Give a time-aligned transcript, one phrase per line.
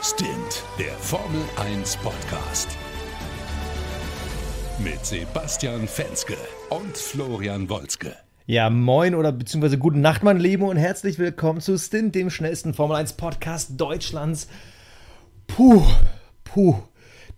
[0.00, 2.68] Stint, der Formel 1 Podcast.
[4.78, 6.36] Mit Sebastian Fenske
[6.70, 8.14] und Florian Wolzke.
[8.46, 12.74] Ja, moin oder beziehungsweise guten Nacht, mein Lieben, und herzlich willkommen zu Stint, dem schnellsten
[12.74, 14.48] Formel 1 Podcast Deutschlands.
[15.48, 15.82] Puh,
[16.44, 16.76] puh.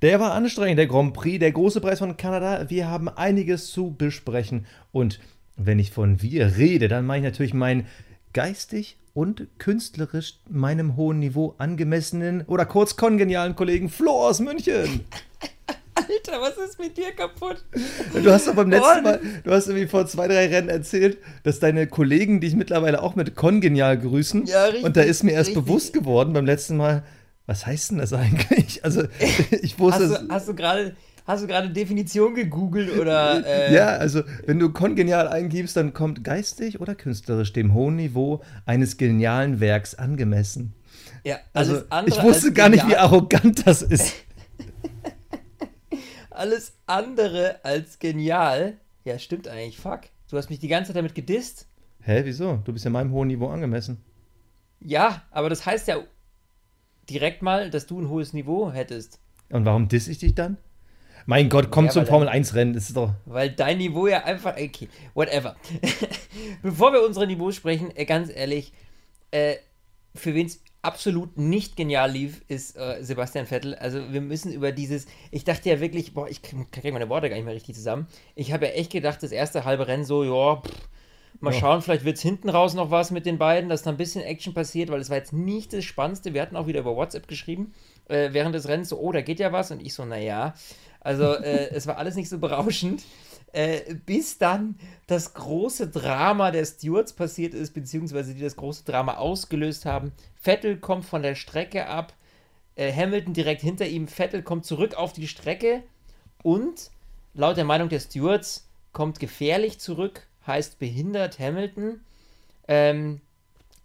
[0.03, 2.69] Der war anstrengend, der Grand Prix, der große Preis von Kanada.
[2.69, 4.67] Wir haben einiges zu besprechen.
[4.93, 5.19] Und
[5.57, 7.87] wenn ich von wir rede, dann meine ich natürlich meinen
[8.33, 15.04] geistig und künstlerisch meinem hohen Niveau angemessenen oder kurz kongenialen Kollegen Flo aus München.
[15.95, 17.63] Alter, was ist mit dir kaputt?
[18.14, 21.61] Du hast doch beim letzten Mal, du hast irgendwie vor zwei, drei Rennen erzählt, dass
[21.61, 24.46] deine Kollegen dich mittlerweile auch mit kongenial grüßen.
[24.46, 25.65] Ja, richtig, Und da ist mir erst richtig.
[25.65, 27.03] bewusst geworden beim letzten Mal,
[27.46, 28.85] was heißt denn das eigentlich?
[28.85, 29.03] Also,
[29.62, 30.96] ich wusste Hast du, hast du gerade
[31.27, 36.25] hast du gerade Definition gegoogelt oder äh, Ja, also wenn du kongenial eingibst, dann kommt
[36.25, 40.75] geistig oder künstlerisch dem hohen Niveau eines genialen Werks angemessen.
[41.25, 44.15] ja, Also alles andere ich wusste gar nicht, wie arrogant das ist.
[46.31, 48.79] alles andere als genial.
[49.05, 49.79] Ja, stimmt eigentlich.
[49.79, 50.03] Fuck.
[50.31, 51.67] Du hast mich die ganze Zeit damit gedisst.
[52.03, 52.61] Hä, wieso?
[52.65, 53.99] Du bist ja meinem hohen Niveau angemessen.
[54.81, 55.99] Ja, aber das heißt ja
[57.11, 59.19] direkt mal, dass du ein hohes Niveau hättest.
[59.51, 60.57] Und warum diss ich dich dann?
[61.31, 63.12] Mein Gott, komm Ja, zum weil Formel 1 Rennen, das ist doch.
[63.25, 64.56] Weil dein Niveau ja einfach.
[64.56, 65.55] Okay, whatever.
[66.62, 68.72] Bevor wir unsere Niveaus sprechen, äh, ganz ehrlich,
[69.31, 69.55] äh,
[70.12, 73.77] für wen es absolut nicht genial lief, ist äh, Sebastian Vettel.
[73.77, 75.06] Also wir müssen über dieses.
[75.31, 78.09] Ich dachte ja wirklich, boah, ich kriege krieg meine Worte gar nicht mehr richtig zusammen.
[78.34, 80.89] Ich habe ja echt gedacht, das erste halbe Rennen so, ja, pff,
[81.39, 81.61] mal Ja.
[81.61, 84.22] schauen, vielleicht wird es hinten raus noch was mit den beiden, dass da ein bisschen
[84.25, 86.34] Action passiert, weil es war jetzt nicht das Spannendste.
[86.34, 87.72] Wir hatten auch wieder über WhatsApp geschrieben,
[88.09, 89.70] äh, während des Rennens so, oh, da geht ja was.
[89.70, 90.55] Und ich so, naja.
[91.01, 93.03] Also äh, es war alles nicht so berauschend.
[93.53, 94.77] Äh, bis dann
[95.09, 100.12] das große Drama der Stewards passiert ist, beziehungsweise die das große Drama ausgelöst haben.
[100.37, 102.12] Vettel kommt von der Strecke ab,
[102.77, 105.83] äh, Hamilton direkt hinter ihm, Vettel kommt zurück auf die Strecke
[106.45, 106.93] und
[107.34, 112.00] laut der Meinung der Stewards kommt gefährlich zurück, heißt behindert Hamilton.
[112.69, 113.21] Ähm,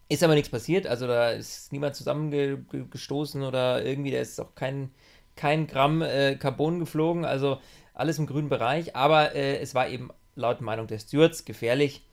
[0.09, 4.91] ist aber nichts passiert, also da ist niemand zusammengestoßen oder irgendwie, da ist auch kein,
[5.35, 7.59] kein Gramm äh, Carbon geflogen, also
[7.93, 12.03] alles im grünen Bereich, aber äh, es war eben laut Meinung der Stewards gefährlich.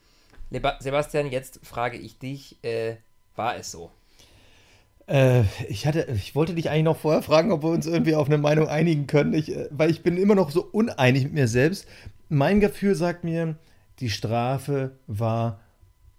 [0.50, 2.96] Leba Sebastian, jetzt frage ich dich, äh,
[3.36, 3.90] war es so?
[5.06, 8.28] Äh, ich, hatte, ich wollte dich eigentlich noch vorher fragen, ob wir uns irgendwie auf
[8.28, 11.48] eine Meinung einigen können, ich, äh, weil ich bin immer noch so uneinig mit mir
[11.48, 11.86] selbst.
[12.28, 13.56] Mein Gefühl sagt mir,
[13.98, 15.60] die Strafe war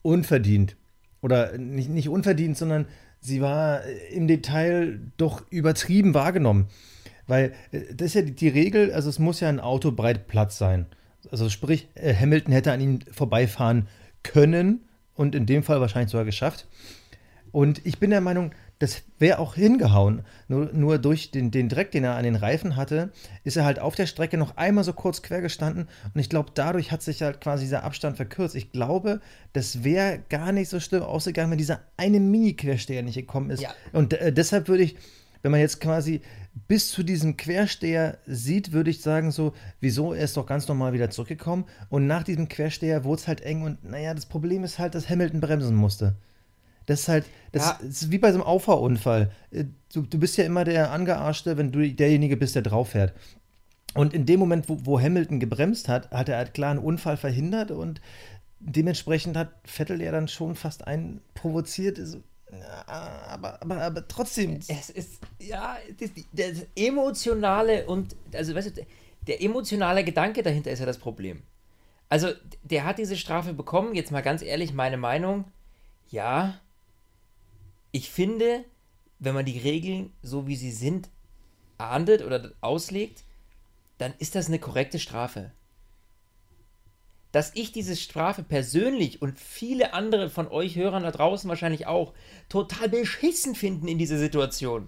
[0.01, 0.75] unverdient.
[1.21, 2.87] Oder nicht, nicht unverdient, sondern
[3.19, 6.67] sie war äh, im Detail doch übertrieben wahrgenommen.
[7.27, 10.27] Weil äh, das ist ja die, die Regel, also es muss ja ein Auto breit
[10.27, 10.85] Platz sein.
[11.31, 13.87] Also sprich, äh, Hamilton hätte an ihm vorbeifahren
[14.23, 14.81] können
[15.15, 16.67] und in dem Fall wahrscheinlich sogar geschafft.
[17.51, 20.23] Und ich bin der Meinung, das wäre auch hingehauen.
[20.47, 23.11] Nur, nur durch den, den Dreck, den er an den Reifen hatte,
[23.43, 25.87] ist er halt auf der Strecke noch einmal so kurz quer gestanden.
[26.13, 28.55] Und ich glaube, dadurch hat sich halt quasi dieser Abstand verkürzt.
[28.55, 29.21] Ich glaube,
[29.53, 33.61] das wäre gar nicht so schlimm ausgegangen, wenn dieser eine Mini-Quersteher nicht gekommen ist.
[33.61, 33.69] Ja.
[33.93, 34.97] Und äh, deshalb würde ich,
[35.43, 36.21] wenn man jetzt quasi
[36.67, 40.93] bis zu diesem Quersteher sieht, würde ich sagen so, wieso, er ist doch ganz normal
[40.93, 41.65] wieder zurückgekommen.
[41.89, 43.61] Und nach diesem Quersteher wurde es halt eng.
[43.63, 46.15] Und naja, das Problem ist halt, dass Hamilton bremsen musste.
[46.85, 47.79] Das ist halt, das, Ja.
[47.87, 49.31] ist wie bei so einem Auffahrunfall.
[49.51, 53.13] Äh, Du, du bist ja immer der Angearschte, wenn du derjenige bist, der drauf fährt.
[53.93, 57.15] Und in dem Moment, wo, wo Hamilton gebremst hat, hat er halt klar einen Unfall
[57.15, 58.01] verhindert und
[58.59, 61.99] dementsprechend hat Vettel ja dann schon fast einen provoziert.
[62.61, 64.59] Aber, aber, aber trotzdem.
[64.67, 68.85] Es ist, ja, das, das emotionale und, also weißt du,
[69.27, 71.43] der emotionale Gedanke dahinter ist ja das Problem.
[72.09, 72.29] Also,
[72.61, 75.45] der hat diese Strafe bekommen, jetzt mal ganz ehrlich, meine Meinung,
[76.09, 76.59] ja,
[77.91, 78.65] ich finde,
[79.19, 81.09] wenn man die Regeln so wie sie sind
[81.77, 83.23] ahndet oder auslegt,
[83.97, 85.51] dann ist das eine korrekte Strafe.
[87.33, 92.13] Dass ich diese Strafe persönlich und viele andere von euch Hörern da draußen wahrscheinlich auch
[92.47, 94.87] total beschissen finden in dieser Situation.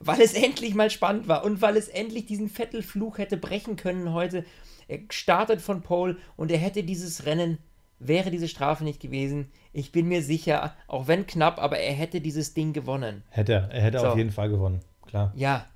[0.00, 4.12] Weil es endlich mal spannend war und weil es endlich diesen Vettel-Fluch hätte brechen können
[4.12, 4.44] heute.
[4.88, 7.58] Er startet von Pole und er hätte dieses Rennen,
[8.00, 9.50] wäre diese Strafe nicht gewesen.
[9.72, 13.22] Ich bin mir sicher, auch wenn knapp, aber er hätte dieses Ding gewonnen.
[13.30, 14.08] Hätte er, er hätte So.
[14.08, 15.32] auf jeden Fall gewonnen, klar.
[15.36, 15.66] Ja,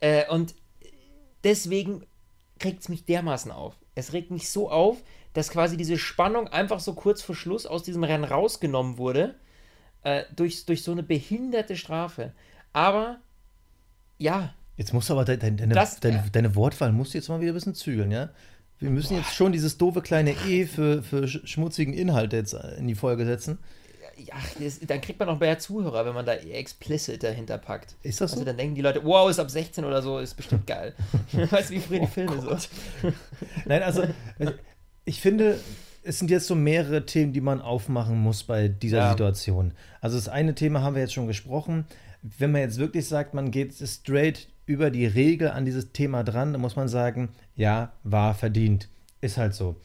[0.00, 0.54] äh, und
[1.44, 2.02] deswegen
[2.64, 3.76] regt es mich dermaßen auf.
[3.94, 5.02] Es regt mich so auf,
[5.36, 9.34] dass quasi diese Spannung einfach so kurz vor Schluss aus diesem Rennen rausgenommen wurde,
[10.02, 12.32] äh, durch, durch so eine behinderte Strafe.
[12.72, 13.18] Aber,
[14.18, 16.24] ja, Jetzt musst du aber de, de, deine, Das- deine, ja.
[16.32, 18.28] deine Wortwahl musst du jetzt mal wieder ein bisschen zügeln, ja?
[18.78, 22.74] Wir müssen jetzt schon dieses doofe kleine E für, für sch- schmutzigen Inhalt jetzt äh,
[22.76, 23.58] in die Folge setzen.
[24.18, 27.96] ja, das, dann kriegt man noch mehr Zuhörer, wenn man da explicit dahinter packt.
[28.02, 28.34] Ist das so?
[28.36, 30.94] Also dann denken die Leute, wow, ist ab 16 oder so, ist bestimmt geil.
[31.32, 32.54] weißt du, wie früher die Filme so.
[33.64, 34.02] Nein, also
[35.06, 35.58] ich finde,
[36.02, 39.10] es sind jetzt so mehrere Themen, die man aufmachen muss bei dieser Ja.
[39.10, 39.72] Situation.
[40.00, 41.86] Also das eine Thema haben wir jetzt schon gesprochen.
[42.22, 46.52] Wenn man jetzt wirklich sagt, man geht straight über die Regel an dieses Thema dran,
[46.52, 48.88] dann muss man sagen, ja, war verdient.
[49.20, 49.76] Ist halt so.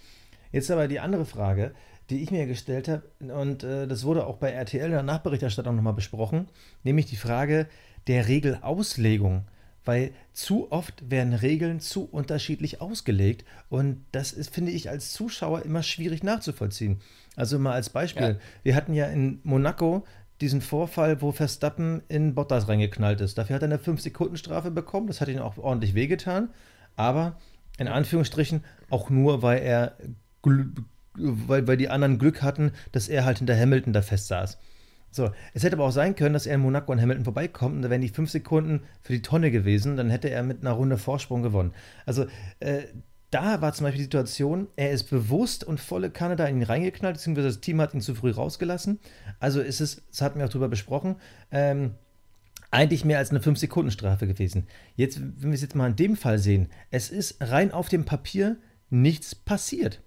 [0.51, 1.71] Jetzt aber die andere Frage,
[2.09, 5.75] die ich mir gestellt habe, und äh, das wurde auch bei RTL in der Nachberichterstattung
[5.75, 6.49] nochmal besprochen,
[6.83, 7.67] nämlich die Frage
[8.07, 9.45] der Regelauslegung.
[9.83, 15.63] Weil zu oft werden Regeln zu unterschiedlich ausgelegt und das ist, finde ich, als Zuschauer
[15.63, 17.01] immer schwierig nachzuvollziehen.
[17.35, 18.35] Also mal als Beispiel, Ja.
[18.63, 20.05] wir hatten ja in Monaco
[20.39, 23.37] diesen Vorfall, wo Verstappen in Bottas reingeknallt ist.
[23.37, 26.49] Dafür hat er eine 5-Sekunden-Strafe bekommen, das hat ihn auch ordentlich wehgetan,
[26.95, 27.37] aber
[27.77, 29.95] in Anführungsstrichen auch nur, weil er
[30.43, 34.57] weil, weil die anderen Glück hatten, dass er halt hinter Hamilton da fest saß.
[35.11, 37.81] So, es hätte aber auch sein können, dass er in Monaco an Hamilton vorbeikommt und
[37.81, 40.97] da wären die fünf Sekunden für die Tonne gewesen, dann hätte er mit einer Runde
[40.97, 41.73] Vorsprung gewonnen.
[42.05, 42.25] Also,
[42.59, 42.83] äh,
[43.29, 46.63] da war zum Beispiel die Situation, er ist bewusst und volle Kanne da in ihn
[46.63, 48.99] reingeknallt, beziehungsweise das Team hat ihn zu früh rausgelassen.
[49.39, 51.15] Also ist es, das hatten wir auch drüber besprochen,
[51.49, 51.95] ähm,
[52.71, 54.67] eigentlich mehr als eine 5-Sekunden-Strafe gewesen.
[54.95, 58.05] Jetzt, wenn wir es jetzt mal in dem Fall sehen, es ist rein auf dem
[58.05, 58.57] Papier
[58.89, 60.01] nichts passiert.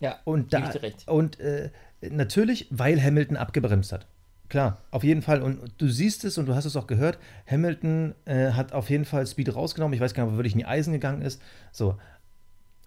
[0.00, 0.72] Ja, Und, da,
[1.06, 1.70] und äh,
[2.02, 4.06] natürlich, weil Hamilton abgebremst hat.
[4.48, 5.42] Klar, auf jeden Fall.
[5.42, 9.04] Und du siehst es und du hast es auch gehört, Hamilton äh, hat auf jeden
[9.04, 9.94] Fall Speed rausgenommen.
[9.94, 11.42] Ich weiß gar nicht, ob er wirklich in die Eisen gegangen ist.
[11.70, 11.98] So.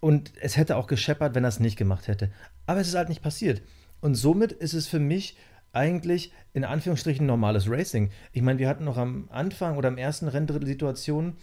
[0.00, 2.30] Und es hätte auch gescheppert, wenn er es nicht gemacht hätte.
[2.66, 3.62] Aber es ist halt nicht passiert.
[4.00, 5.36] Und somit ist es für mich
[5.72, 8.10] eigentlich in Anführungsstrichen normales Racing.
[8.32, 11.36] Ich meine, wir hatten noch am Anfang oder im ersten Renndrittel Situationen,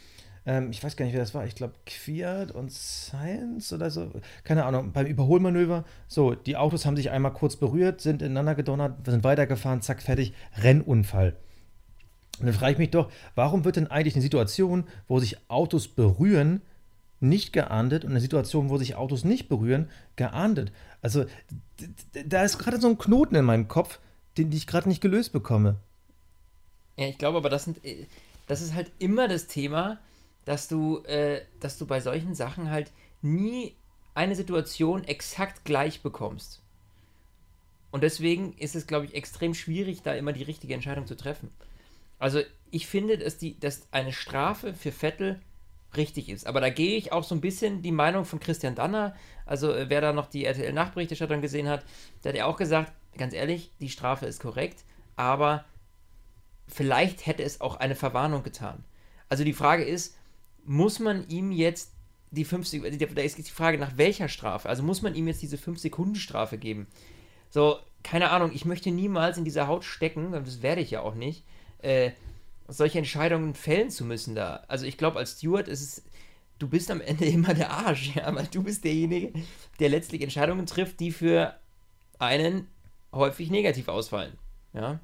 [0.45, 4.12] ähm, ich weiß gar nicht, wer das war, ich glaube Kwiat und Science oder so,
[4.44, 9.06] keine Ahnung, beim Überholmanöver, so, die Autos haben sich einmal kurz berührt, sind ineinander gedonnert,
[9.06, 11.36] sind weitergefahren, zack, fertig, Rennunfall.
[12.39, 15.89] Und dann frage ich mich doch, warum wird denn eigentlich eine Situation, wo sich Autos
[15.89, 16.62] berühren,
[17.19, 20.71] nicht geahndet und eine Situation, wo sich Autos nicht berühren, geahndet?
[21.01, 21.25] Also,
[22.25, 24.00] da ist gerade so ein Knoten in meinem Kopf,
[24.38, 25.75] den ich gerade nicht gelöst bekomme.
[26.97, 28.06] Ja, ich glaube aber, das, sind, äh,
[28.47, 30.00] das ist halt immer das Thema,
[30.50, 32.92] dass du, äh, dass du bei solchen Sachen halt
[33.22, 33.75] nie
[34.16, 36.63] eine Situation exakt gleich bekommst.
[37.92, 41.51] Und deswegen ist es, glaube ich, extrem schwierig, da immer die richtige Entscheidung zu treffen.
[42.18, 42.42] Also
[42.72, 45.40] ich finde, dass, die, dass eine Strafe für Vettel
[45.96, 46.48] richtig ist.
[46.48, 49.16] Aber da gehe ich auch so ein bisschen die Meinung von Christian Danner,
[49.46, 51.86] also äh, wer da noch die RTL-Nachberichterstattung gesehen hat,
[52.24, 54.84] der hat ja auch gesagt, ganz ehrlich, die Strafe ist korrekt,
[55.16, 55.66] aber
[56.68, 58.84] vielleicht hätte es auch eine Verwarnung getan.
[59.30, 60.16] Also die Frage ist,
[60.66, 61.92] muss man ihm jetzt
[62.32, 62.70] die 5
[63.16, 64.70] da ist die Frage, nach welcher Strafe?
[64.70, 66.88] Also muss man ihm jetzt diese 5-Sekunden-Strafe geben?
[67.50, 71.16] So, keine Ahnung, ich möchte niemals in dieser Haut stecken, das werde ich ja auch
[71.16, 71.44] nicht,
[71.80, 72.12] äh,
[72.68, 74.64] solche Entscheidungen fällen zu müssen da.
[74.68, 76.04] Also ich glaube, als Steward ist es,
[76.60, 79.34] du bist am Ende immer der Arsch, ja, weil du bist derjenige,
[79.80, 81.56] der letztlich Entscheidungen trifft, die für
[82.20, 82.68] einen
[83.12, 84.38] häufig negativ ausfallen.
[84.74, 85.00] Ja.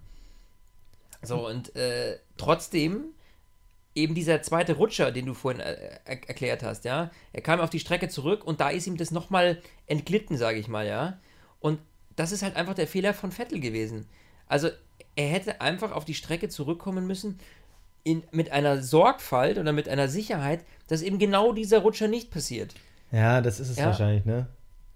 [1.24, 3.06] So, und äh, trotzdem
[3.96, 7.70] eben dieser zweite Rutscher, den du vorhin äh, er erklärt hast, ja, er kam auf
[7.70, 11.18] die Strecke zurück und da ist ihm das nochmal entglitten, sage ich mal, ja.
[11.60, 11.80] Und
[12.16, 14.06] das ist halt einfach der Fehler von Vettel gewesen.
[14.48, 14.70] Also
[15.16, 17.40] er hätte einfach auf die Strecke zurückkommen müssen
[18.04, 22.76] in, mit einer Sorgfalt oder mit einer Sicherheit, dass eben genau dieser Rutscher nicht passiert.
[23.12, 23.88] Ja, das ist es Ja.
[23.88, 24.48] wahrscheinlich, ne?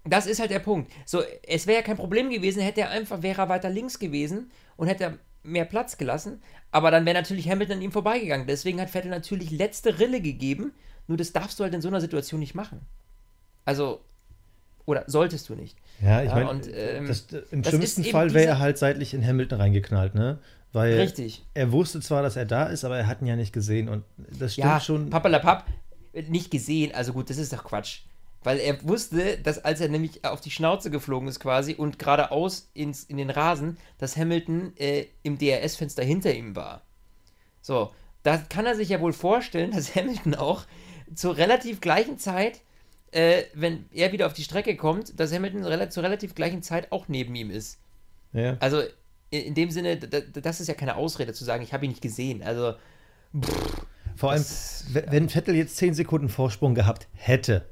[0.04, 0.90] Das ist halt der Punkt.
[1.04, 4.50] So, es wäre ja kein Problem gewesen, hätte er einfach, wäre er weiter links gewesen
[4.76, 6.42] und hätte mehr Platz gelassen.
[6.70, 8.46] Aber dann wäre natürlich Hamilton an ihm vorbeigegangen.
[8.46, 10.72] Deswegen hat Vettel natürlich letzte Rille gegeben.
[11.08, 12.80] Nur das darfst du halt in so einer Situation nicht machen.
[13.64, 14.00] Also,
[14.86, 15.76] oder solltest du nicht.
[16.00, 19.60] Ja, ich meine, ähm, das, im das schlimmsten Fall wäre er halt seitlich in Hamilton
[19.60, 20.38] reingeknallt, ne?
[20.72, 21.44] Weil Richtig.
[21.52, 24.04] er wusste zwar, dass er da ist, aber er hat ihn ja nicht gesehen und
[24.38, 25.10] das stimmt Ja, schon.
[25.10, 25.66] Pappalapapp,
[26.28, 26.94] nicht gesehen.
[26.94, 28.02] Also gut, das ist doch Quatsch.
[28.42, 32.70] Weil er wusste, dass als er nämlich auf die Schnauze geflogen ist quasi und geradeaus
[32.72, 36.82] ins, in den Rasen, dass Hamilton äh, im DRS-Fenster hinter ihm war.
[37.60, 37.92] So,
[38.22, 40.64] da kann er sich ja wohl vorstellen, dass Hamilton auch
[41.14, 42.60] zur relativ gleichen Zeit,
[43.12, 46.92] äh, wenn er wieder auf die Strecke kommt, dass Hamilton rela zur relativ gleichen Zeit
[46.92, 47.78] auch neben ihm ist.
[48.32, 48.56] Ja.
[48.60, 48.80] Also
[49.30, 52.00] in, in dem Sinne, das ist ja keine Ausrede zu sagen, ich habe ihn nicht
[52.02, 52.42] gesehen.
[52.42, 52.74] Also
[54.16, 57.66] Vor allem, das- wenn Vettel jetzt 10 Sekunden Vorsprung gehabt hätte,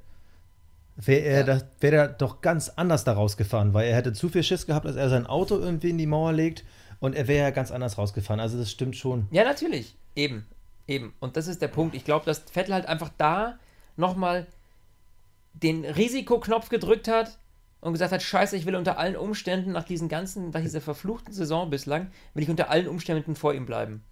[1.01, 1.63] wäre er, Ja.
[1.81, 4.97] wär er doch ganz anders da rausgefahren, weil er hätte zu viel Schiss gehabt, dass
[4.97, 6.65] er sein Auto irgendwie in die Mauer legt
[7.01, 8.41] und er wäre ja ganz anders rausgefahren.
[8.41, 9.29] Also das stimmt schon.
[9.31, 9.97] Ja, natürlich.
[10.17, 10.45] Eben.
[10.89, 11.15] Eben.
[11.21, 11.95] Und das ist der Punkt.
[11.95, 13.59] Ich glaube, dass Vettel halt einfach da
[13.97, 14.47] nochmal
[15.53, 17.39] den Risikoknopf gedrückt hat
[17.81, 21.33] und gesagt hat, scheiße, ich will unter allen Umständen, nach diesen ganzen, nach dieser verfluchten
[21.33, 24.03] Saison bislang, will ich unter allen Umständen vor ihm bleiben.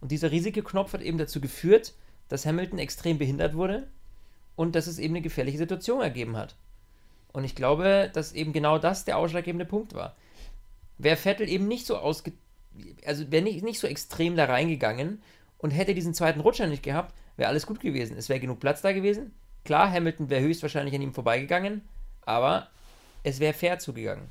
[0.00, 1.94] Und dieser Risikoknopf hat eben dazu geführt,
[2.28, 3.88] dass Hamilton extrem behindert wurde
[4.58, 6.56] und dass es eben eine gefährliche Situation ergeben hat.
[7.32, 10.16] Und ich glaube, dass eben genau das der ausschlaggebende Punkt war.
[10.98, 12.32] Wäre Vettel eben nicht so ausge...
[13.06, 15.22] Also wäre nicht, nicht so extrem da reingegangen
[15.58, 18.16] und hätte diesen zweiten Rutscher nicht gehabt, wäre alles gut gewesen.
[18.16, 19.32] Es wäre genug Platz da gewesen.
[19.64, 21.82] Klar, Hamilton wäre höchstwahrscheinlich an ihm vorbeigegangen,
[22.22, 22.66] aber
[23.22, 24.26] es wäre fair zugegangen.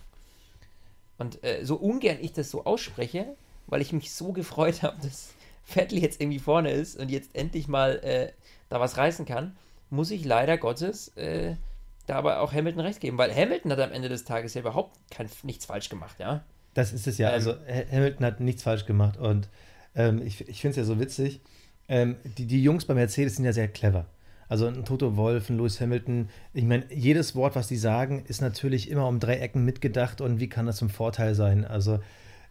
[1.18, 3.34] Und äh, so ungern ich das so ausspreche,
[3.68, 5.30] weil ich mich so gefreut habe, dass
[5.64, 8.34] Vettel jetzt irgendwie vorne ist und jetzt endlich mal äh,
[8.68, 9.56] da was reißen kann,
[9.90, 11.56] muss ich leider Gottes äh,
[12.08, 14.98] da aber auch Hamilton recht geben, weil Hamilton hat am Ende des Tages ja überhaupt
[15.12, 16.44] kein, nichts falsch gemacht, ja.
[16.74, 17.30] Das ist es ja.
[17.30, 17.56] Ähm, also
[17.92, 19.50] Hamilton hat nichts falsch gemacht und
[19.96, 21.42] ähm, ich, ich finde es ja so witzig.
[21.90, 24.06] Ähm, die, die Jungs bei Mercedes sind ja sehr clever.
[24.50, 28.42] Also ein Toto Wolf, ein Lewis Hamilton, ich meine, jedes Wort, was die sagen, ist
[28.42, 31.66] natürlich immer um drei Ecken mitgedacht und wie kann das zum Vorteil sein?
[31.66, 32.00] Also,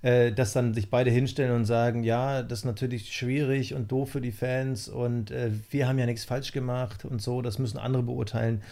[0.06, 4.10] äh, dass dann sich beide hinstellen und sagen, ja, das ist natürlich schwierig und doof
[4.10, 7.76] für die Fans und äh, wir haben ja nichts falsch gemacht und so, das müssen
[7.76, 8.62] andere beurteilen.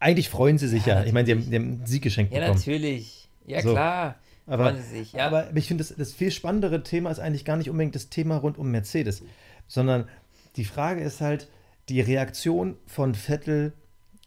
[0.00, 1.00] Eigentlich freuen sie sich ja.
[1.00, 2.56] Ja, Ich meine, die haben, einen Sieg geschenkt Ja, bekommen.
[2.58, 3.28] natürlich.
[3.46, 3.72] Ja, So.
[3.72, 4.16] klar.
[4.46, 5.26] Aber, sie sich, ja.
[5.26, 8.38] aber ich finde, das, das viel spannendere Thema ist eigentlich gar nicht unbedingt das Thema
[8.38, 9.22] rund um Mercedes,
[9.68, 10.08] sondern
[10.56, 11.48] die Frage ist halt
[11.90, 13.74] die Reaktion von Vettel,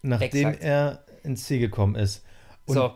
[0.03, 0.63] nachdem Exakt.
[0.63, 2.23] er ins Ziel gekommen ist.
[2.67, 2.93] Und so,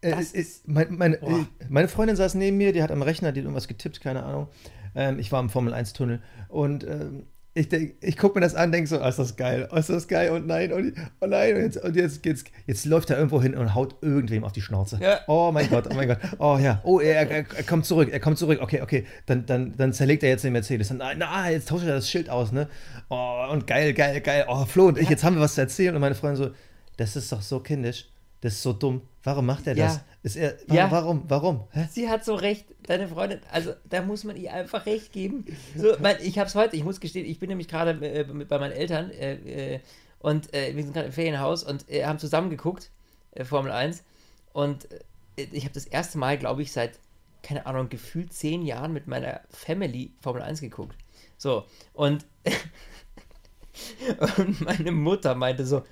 [0.00, 1.40] das äh, mein, meine, Boah.
[1.40, 4.22] äh, meine Freundin saß neben mir, die hat am Rechner, die hat irgendwas getippt, keine
[4.22, 4.48] Ahnung.
[4.94, 7.24] Ähm, ich war im Formel-1-Tunnel und ähm,
[7.54, 9.88] ich, denk- ich gucke mir das an, denke so, oh, ist das geil, oh, ist
[9.88, 13.16] das geil und nein, und, oh nein, und jetzt, und jetzt, jetzt, jetzt läuft er
[13.16, 14.98] irgendwo hin und haut irgendwem auf die Schnauze.
[15.00, 15.20] Ja.
[15.26, 18.20] Oh mein Gott, oh mein Gott, oh ja, oh, er, er, er kommt zurück, er
[18.20, 20.88] kommt zurück, okay, okay, dann, dann, dann zerlegt er jetzt den Mercedes.
[20.88, 22.68] Dann, na, jetzt tauscht er das Schild aus, ne?
[23.08, 25.94] Oh, und geil, geil, geil, oh, Flo und ich, jetzt haben wir was zu erzählen
[25.94, 26.50] und meine Freundin so,
[26.98, 28.10] das ist doch so kindisch,
[28.46, 29.96] das ist so dumm, warum macht er das?
[29.96, 30.04] Ja.
[30.22, 30.90] Ist er, warum, Ja.
[30.90, 31.64] warum, warum?
[31.72, 31.88] Hä?
[31.90, 35.44] Sie hat so recht, deine Freundin, also da muss man ihr einfach recht geben.
[35.76, 38.70] So, mein, ich hab's heute, ich muss gestehen, ich bin nämlich gerade äh, bei meinen
[38.70, 39.80] Eltern äh, äh,
[40.20, 42.90] und äh, wir sind gerade im Ferienhaus und äh, haben zusammen geguckt,
[43.32, 44.04] äh, Formel 1.
[44.52, 44.88] Und
[45.36, 47.00] ich habe das erste Mal, glaube ich, seit,
[47.42, 50.96] keine Ahnung, gefühlt zehn Jahren mit meiner Family Formel 1 geguckt.
[51.36, 52.24] So, und,
[54.38, 55.82] und meine Mutter meinte so,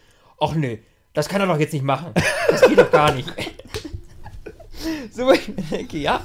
[0.41, 0.83] ach nee,
[1.14, 2.12] das kann er doch jetzt nicht machen.
[2.50, 3.33] Das geht doch gar nicht.
[5.12, 6.23] So, ich denke, ja,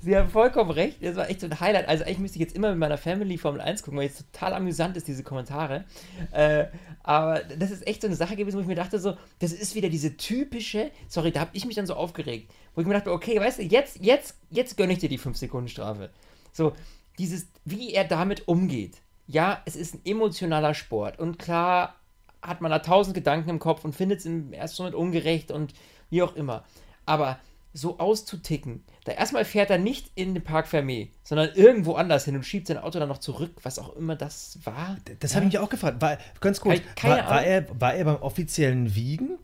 [0.00, 0.96] sie haben vollkommen recht.
[1.00, 1.86] Das war echt so ein Highlight.
[1.86, 4.54] Also, eigentlich müsste ich jetzt immer mit meiner Family Formel 1 gucken, weil es total
[4.54, 5.84] amüsant ist, diese Kommentare.
[6.32, 6.64] Äh,
[7.02, 9.74] aber das ist echt so eine Sache gewesen, wo ich mir dachte, so, das ist
[9.74, 13.12] wieder diese typische, sorry, da habe ich mich dann so aufgeregt, wo ich mir dachte,
[13.12, 16.10] okay, weißt du, jetzt, jetzt, jetzt gönne ich dir die 5-Sekunden-Strafe.
[16.52, 16.72] So,
[17.18, 18.98] dieses, wie er damit umgeht.
[19.26, 21.94] Ja, es ist ein emotionaler Sport und klar
[22.42, 25.72] hat man da tausend Gedanken im Kopf und findet es im ersten Moment ungerecht und
[26.10, 26.64] wie auch immer.
[27.06, 27.38] Aber
[27.74, 32.36] so auszuticken, da erstmal fährt er nicht in den Park Fermé, sondern irgendwo anders hin
[32.36, 34.96] und schiebt sein Auto dann noch zurück, was auch immer das war.
[35.20, 36.02] Das habe ich mich auch gefragt.
[36.02, 39.38] War, ganz kurz, war, war, er, war er beim offiziellen Wiegen?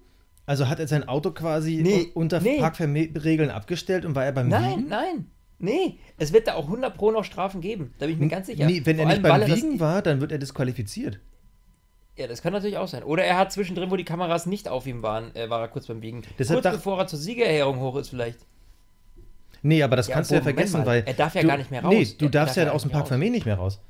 [0.45, 2.59] Also hat er sein Auto quasi Nee, unter nee.
[2.59, 4.89] Parkregeln abgestellt und war er beim Nein, Wiegen?
[4.89, 5.99] nein, nee.
[6.19, 7.95] Es wird da auch 100 Pro noch Strafen geben.
[7.99, 8.67] Da bin ich mir ganz sicher.
[8.67, 11.21] Nee, wenn Vor er nicht beim Wiegen war, dann wird er disqualifiziert.
[12.19, 13.05] Ja, das kann natürlich auch sein.
[13.05, 15.87] Oder er hat zwischendrin, wo die Kameras nicht auf ihm waren, äh, war er kurz
[15.87, 16.23] beim Wiegen.
[16.39, 18.41] Deshalb kurz bevor er zur Siegerehrung hoch ist vielleicht.
[19.63, 21.05] Nee, aber das Ja, kannst du ja vergessen, weil.
[21.07, 22.17] er darf ja du, gar nicht mehr Nee, raus.
[22.17, 23.81] du Er darfst darf ja aus dem Park nicht Fermé nicht mehr raus.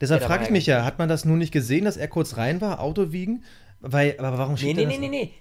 [0.00, 2.36] Deshalb Ja, frage ich mich ja, hat man das nun nicht gesehen, dass er kurz
[2.36, 3.44] rein war, Auto wiegen?
[3.80, 5.00] Weil, aber warum Nee, schiebt nee, er nee, das?
[5.00, 5.32] nee, nee.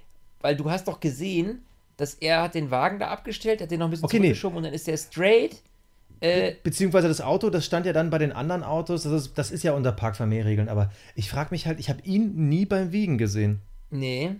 [0.41, 1.63] Weil du hast doch gesehen,
[1.97, 4.27] dass er hat den Wagen da abgestellt, hat den noch ein bisschen Okay, nee.
[4.27, 5.61] zurückgeschoben und dann ist der straight.
[6.21, 9.51] Äh, Beziehungsweise das Auto, das stand ja dann bei den anderen Autos, das ist, das
[9.51, 12.91] ist ja unter Park Fermé-Regeln, aber ich frage mich halt, ich habe ihn nie beim
[12.91, 13.59] Wiegen gesehen.
[13.89, 14.35] nee.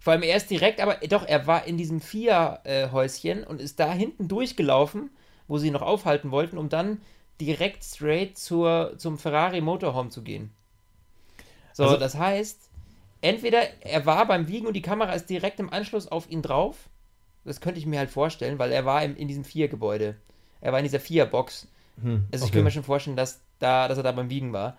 [0.00, 3.92] Vor allem er ist direkt, aber doch, er war in diesem Vier-Häuschen und ist da
[3.92, 5.10] hinten durchgelaufen,
[5.46, 7.00] wo sie ihn noch aufhalten wollten, um dann
[7.40, 10.50] direkt straight zur, zum Ferrari Motorhome zu gehen.
[11.72, 12.58] So, Also- das heißt,
[13.20, 16.88] entweder er war beim Wiegen und die Kamera ist direkt im Anschluss auf ihn drauf.
[17.44, 20.16] Das könnte ich mir halt vorstellen, weil er war im, in diesem Vier-Gebäude.
[20.62, 21.66] Er war in dieser Vier-Box.
[22.02, 22.52] Hm, Also ich okay.
[22.52, 24.76] könnte mir schon vorstellen, dass, da, dass er da beim Wiegen war.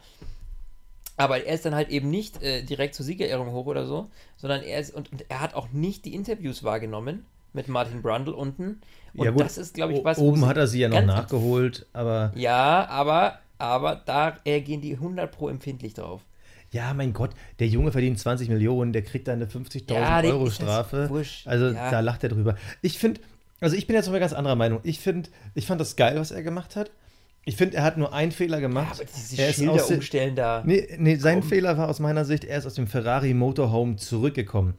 [1.16, 4.63] Aber er ist dann halt eben nicht äh, direkt zur Siegerehrung hoch oder so, sondern
[4.63, 8.82] er ist, und, und er hat auch nicht die Interviews wahrgenommen mit Martin Brundle unten.
[9.13, 10.18] Und ja, gut, das ist, glaube ich, was.
[10.18, 15.32] Oben hat er sie ja noch nachgeholt, aber Ja, aber, aber da reagieren die 100
[15.32, 16.22] Pro empfindlich drauf.
[16.72, 20.50] ja, mein Gott, der Junge verdient 20 Millionen, der kriegt da eine 50.000 Ja, Euro
[20.50, 21.08] Strafe.
[21.46, 21.92] Also ja.
[21.92, 22.56] da lacht er drüber.
[22.82, 23.22] Ich finde,
[23.63, 24.79] also ich bin jetzt mal ganz anderer Meinung.
[24.84, 26.91] Ich finde, ich fand das geil, was er gemacht hat.
[27.46, 29.01] Ich finde, er hat nur einen Fehler gemacht.
[29.01, 30.63] Aber diese er ist Schilder aus, umstellen da.
[30.65, 31.50] Nee, nee sein Komm.
[31.50, 34.75] Fehler war aus meiner Sicht, er ist aus dem Ferrari Motorhome zurückgekommen.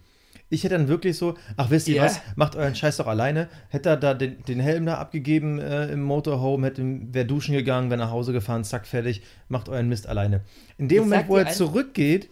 [0.51, 2.05] Ich hätte dann wirklich so, ach wisst ihr Ja.
[2.05, 3.49] was, macht euren Scheiß doch alleine.
[3.71, 7.91] Hätte er da den, den Helm da abgegeben äh, im Motorhome, hätte wäre duschen gegangen,
[7.91, 10.43] wäre nach Hause gefahren, zack, fertig, macht euren Mist alleine.
[10.79, 12.29] In dem Ich Moment, wo er zurückgeht,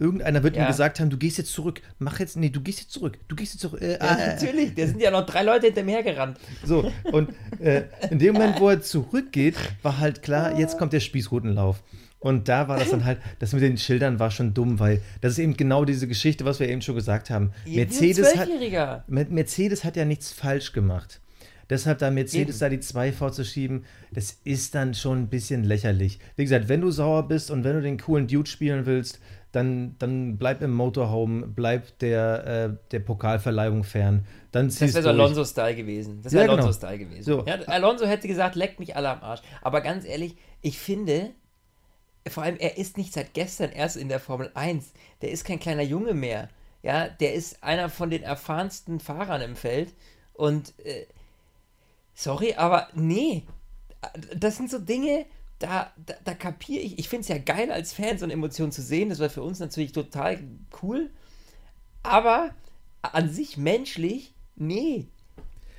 [0.00, 0.66] irgendeiner wird ihm Ja.
[0.66, 3.52] gesagt haben, du gehst jetzt zurück, mach jetzt, nee, du gehst jetzt zurück, du gehst
[3.54, 3.80] jetzt zurück.
[3.80, 6.38] Äh, Ja, äh, natürlich, da sind ja noch drei Leute hinter mir hergerannt.
[6.64, 7.30] so, und
[7.60, 11.82] äh, in dem Moment, wo er zurückgeht, war halt klar, jetzt kommt der Spießrutenlauf.
[12.18, 15.32] Und da war das dann halt, das mit den Schildern war schon dumm, weil das
[15.32, 17.52] ist eben genau diese Geschichte, was wir eben schon gesagt haben.
[17.64, 18.48] Mercedes hat,
[19.08, 21.20] Mercedes hat ja nichts falsch gemacht.
[21.70, 26.18] Deshalb da Mercedes da die 2 vorzuschieben, das ist dann schon ein bisschen lächerlich.
[26.36, 29.20] Wie gesagt, wenn du sauer bist und wenn du den coolen Dude spielen willst,
[29.52, 34.26] dann, dann bleib im Motorhome, bleib der, äh, der Pokalverleihung fern.
[34.52, 35.08] Dann Das wäre so.
[35.08, 36.20] Alonso-Style gewesen.
[36.22, 36.62] Das Ja, wäre genau.
[36.62, 37.22] Alonso-Style gewesen.
[37.22, 37.44] So.
[37.46, 39.40] Ja, Alonso hätte gesagt, leckt mich alle am Arsch.
[39.62, 41.30] Aber ganz ehrlich, ich finde,
[42.28, 44.92] vor allem, er ist nicht seit gestern erst in der Formel 1.
[45.22, 46.48] Der ist kein kleiner Junge mehr.
[46.82, 49.92] Ja, der ist einer von den erfahrensten Fahrern im Feld.
[50.32, 51.06] Und äh,
[52.20, 53.44] sorry, aber nee.
[54.34, 55.26] Das sind so Dinge,
[55.58, 56.98] da, da, da kapiere ich.
[56.98, 59.10] Ich finde es ja geil, als Fan so eine Emotion zu sehen.
[59.10, 60.38] Das war für uns natürlich total
[60.82, 61.10] cool.
[62.02, 62.50] Aber
[63.02, 65.06] an sich menschlich, nee.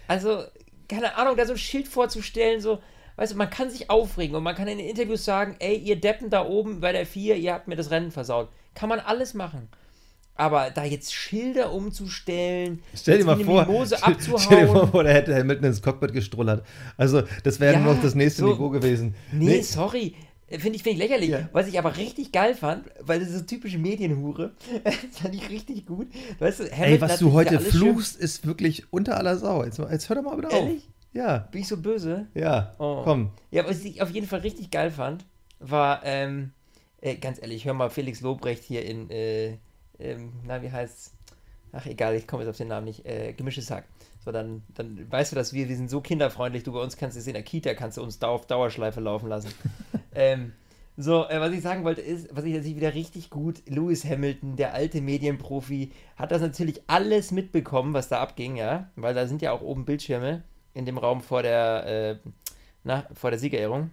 [0.07, 0.43] Also,
[0.87, 2.79] keine Ahnung, da so ein Schild vorzustellen, so,
[3.15, 5.99] weißt du, man kann sich aufregen und man kann in den Interviews sagen, ey, ihr
[5.99, 8.49] Deppen da oben bei der 4, ihr habt mir das Rennen versaut.
[8.75, 9.69] Kann man alles machen.
[10.41, 13.95] Aber da jetzt Schilder umzustellen, Stell dir mal vor, Mimose
[14.39, 16.65] stell dir mal vor, der hätte Hamilton ins Cockpit gestrullert.
[16.97, 19.13] Also, das wäre Ja, noch das nächste so- Niveau gewesen.
[19.31, 20.15] Nee, sorry.
[20.49, 21.29] Finde ich, find ich lächerlich.
[21.29, 21.47] Ja.
[21.53, 24.51] Was ich aber richtig geil fand, weil das ist so typische Medienhure,
[24.83, 26.07] das fand ich richtig gut.
[26.39, 29.63] Weißt du, Hamilton Ey, was du heute schön- fluchst, ist wirklich unter aller Sau.
[29.63, 30.55] Jetzt, jetzt hör doch mal wieder auf.
[30.55, 30.89] Ehrlich?
[31.13, 32.25] Ja, Bin ich so böse?
[32.33, 33.01] ja, Oh.
[33.03, 33.29] komm.
[33.51, 35.23] Ja, was ich auf jeden Fall richtig geil fand,
[35.59, 36.51] war, ähm,
[36.99, 39.57] äh, ganz ehrlich, hör mal Felix Lobrecht hier in, äh,
[40.01, 41.13] ähm, na, wie heißt's?
[41.73, 43.05] Ach, egal, ich komme jetzt auf den Namen nicht.
[43.05, 43.85] Äh, gemischtes Hack.
[44.23, 47.17] So, dann, dann weißt du, dass wir, wir sind so kinderfreundlich, du bei uns kannst
[47.17, 49.51] es in der Kita, kannst du uns da auf Dauerschleife laufen lassen.
[50.15, 50.53] ähm,
[50.97, 54.57] so, äh, was ich sagen wollte ist, was ich jetzt wieder richtig gut, Lewis Hamilton,
[54.57, 59.41] der alte Medienprofi, hat das natürlich alles mitbekommen, was da abging, ja, weil da sind
[59.41, 62.29] ja auch oben Bildschirme in dem Raum vor der, äh,
[62.83, 63.89] na, vor der Siegerehrung.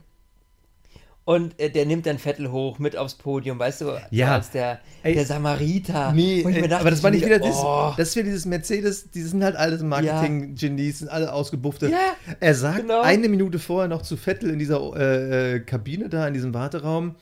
[1.28, 4.36] Und äh, der nimmt dann Vettel hoch mit aufs Podium, weißt du, Ja.
[4.36, 5.12] als der, Ey.
[5.12, 6.10] der Samariter.
[6.12, 9.20] Nee, dachte, aber das war nicht wieder dieses, oh, das ist wieder dieses Mercedes, die
[9.20, 11.90] sind halt alles Marketing-Genies, sind alle ausgebuffte.
[11.90, 11.98] Ja,
[12.40, 13.02] er sagt genau.
[13.02, 17.14] eine Minute vorher noch zu Vettel in dieser äh, äh, Kabine da, in diesem Warteraum,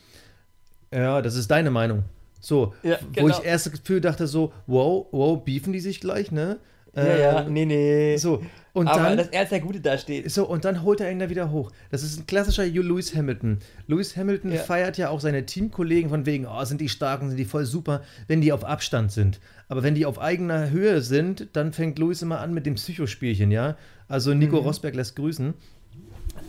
[0.94, 2.04] ja, das ist deine Meinung.
[2.40, 3.36] So, Ja, wo genau.
[3.36, 6.58] ich erst das Gefühl dachte so, wow, wow, beefen die sich gleich, ne?
[6.96, 8.16] Ja, ja, Äh, nee, nee.
[8.16, 9.16] So, und aber dann...
[9.18, 10.30] dass er als der Gute da steht.
[10.30, 11.70] So, und dann holt er ihn da wieder hoch.
[11.90, 13.58] Das ist ein klassischer Lewis Hamilton.
[13.86, 14.58] Lewis Hamilton Ja.
[14.62, 17.64] feiert ja auch seine Teamkollegen von wegen, oh, sind die stark und sind die voll
[17.64, 19.40] super, wenn die auf Abstand sind.
[19.68, 23.50] Aber wenn die auf eigener Höhe sind, dann fängt Lewis immer an mit dem Psychospielchen,
[23.50, 23.76] ja?
[24.08, 24.66] Also Nico Mhm.
[24.66, 25.54] Rosberg lässt grüßen.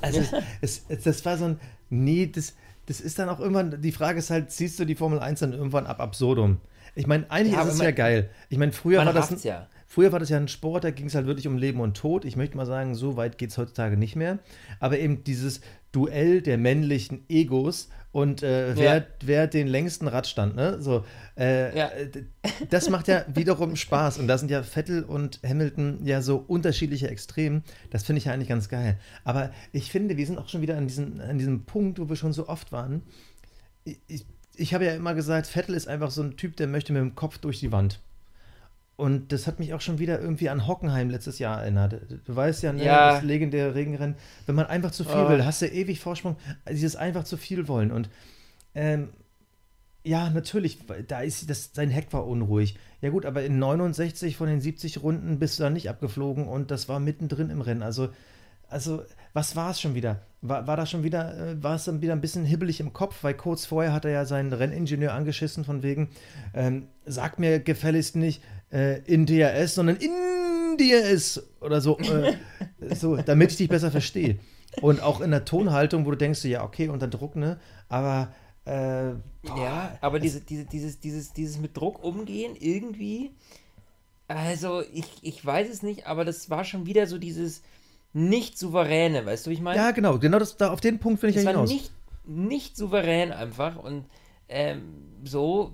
[0.01, 0.21] Also,
[0.61, 2.53] es, es, das war so ein, nee, das,
[2.87, 5.53] das ist dann auch irgendwann, die Frage ist halt, ziehst du die Formel 1 dann
[5.53, 6.57] irgendwann ab absurdum?
[6.93, 8.29] Ich meine, eigentlich Ja, ist es ja geil.
[8.49, 9.43] Ich meine, früher war das.
[9.43, 9.67] ja.
[9.97, 12.23] Früher war das ja ein Sport, da ging es halt wirklich um Leben und Tod.
[12.23, 14.37] Ich möchte mal sagen, so weit geht es heutzutage nicht mehr.
[14.79, 15.59] Aber eben dieses
[15.91, 19.03] Duell der männlichen Egos und äh, wer, Ja.
[19.23, 20.79] wer den längsten Radstand, ne?
[20.79, 21.03] So,
[21.35, 21.87] äh, Ja.
[21.87, 22.11] äh,
[22.69, 24.19] das macht ja wiederum Spaß.
[24.19, 27.63] Und da sind ja Vettel und Hamilton ja so unterschiedliche Extremen.
[27.89, 28.99] Das finde ich ja eigentlich ganz geil.
[29.23, 32.17] Aber ich finde, wir sind auch schon wieder an diesem, an diesem Punkt, wo wir
[32.17, 33.01] schon so oft waren.
[33.83, 34.25] Ich, ich,
[34.57, 37.15] ich habe ja immer gesagt, Vettel ist einfach so ein Typ, der möchte mit dem
[37.15, 37.99] Kopf durch die Wand.
[38.97, 42.01] Und das hat mich auch schon wieder irgendwie an Hockenheim letztes Jahr erinnert.
[42.25, 43.13] Du weißt ja, ne, Ja.
[43.13, 44.15] das legendäre Regenrennen,
[44.47, 45.29] wenn man einfach zu viel Oh.
[45.29, 46.35] will, hast du ewig Vorsprung,
[46.69, 47.91] dieses einfach zu viel wollen.
[47.91, 48.09] Und
[48.73, 49.09] ähm,
[50.03, 52.75] ja, natürlich, da ist das, sein Heck war unruhig.
[53.01, 56.71] Ja gut, aber in 69 von den 70 Runden bist du dann nicht abgeflogen und
[56.71, 57.83] das war mittendrin im Rennen.
[57.83, 58.09] Also,
[58.67, 60.21] also was war es schon wieder?
[60.41, 63.23] War, war das schon wieder, äh, war es dann wieder ein bisschen hibbelig im Kopf,
[63.23, 66.09] weil kurz vorher hat er ja seinen Renningenieur angeschissen von wegen,
[66.53, 72.35] ähm, sag mir gefälligst nicht äh, in DRS, sondern in DRS oder so, äh,
[72.95, 74.39] so, damit ich dich besser verstehe.
[74.81, 77.59] Und auch in der Tonhaltung, wo du denkst, ja, okay, unter Druck, ne?
[77.89, 78.33] Aber
[78.65, 79.11] äh,
[79.43, 83.31] Ja, aber diese, diese, dieses, dieses, dieses mit Druck umgehen, irgendwie,
[84.27, 87.63] also ich, ich weiß es nicht, aber das war schon wieder so dieses
[88.13, 89.77] nicht souveräne, weißt du, wie ich meine?
[89.77, 91.69] ja, genau, genau das, da, auf den Punkt will ich es ja hinaus.
[91.69, 91.91] nicht,
[92.25, 94.05] nicht souverän einfach und
[94.49, 94.81] ähm,
[95.23, 95.73] so,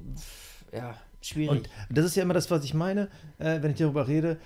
[0.71, 1.49] ja, schwierig.
[1.49, 3.09] Und das ist ja immer das, was ich meine,
[3.39, 4.37] äh, wenn ich darüber rede.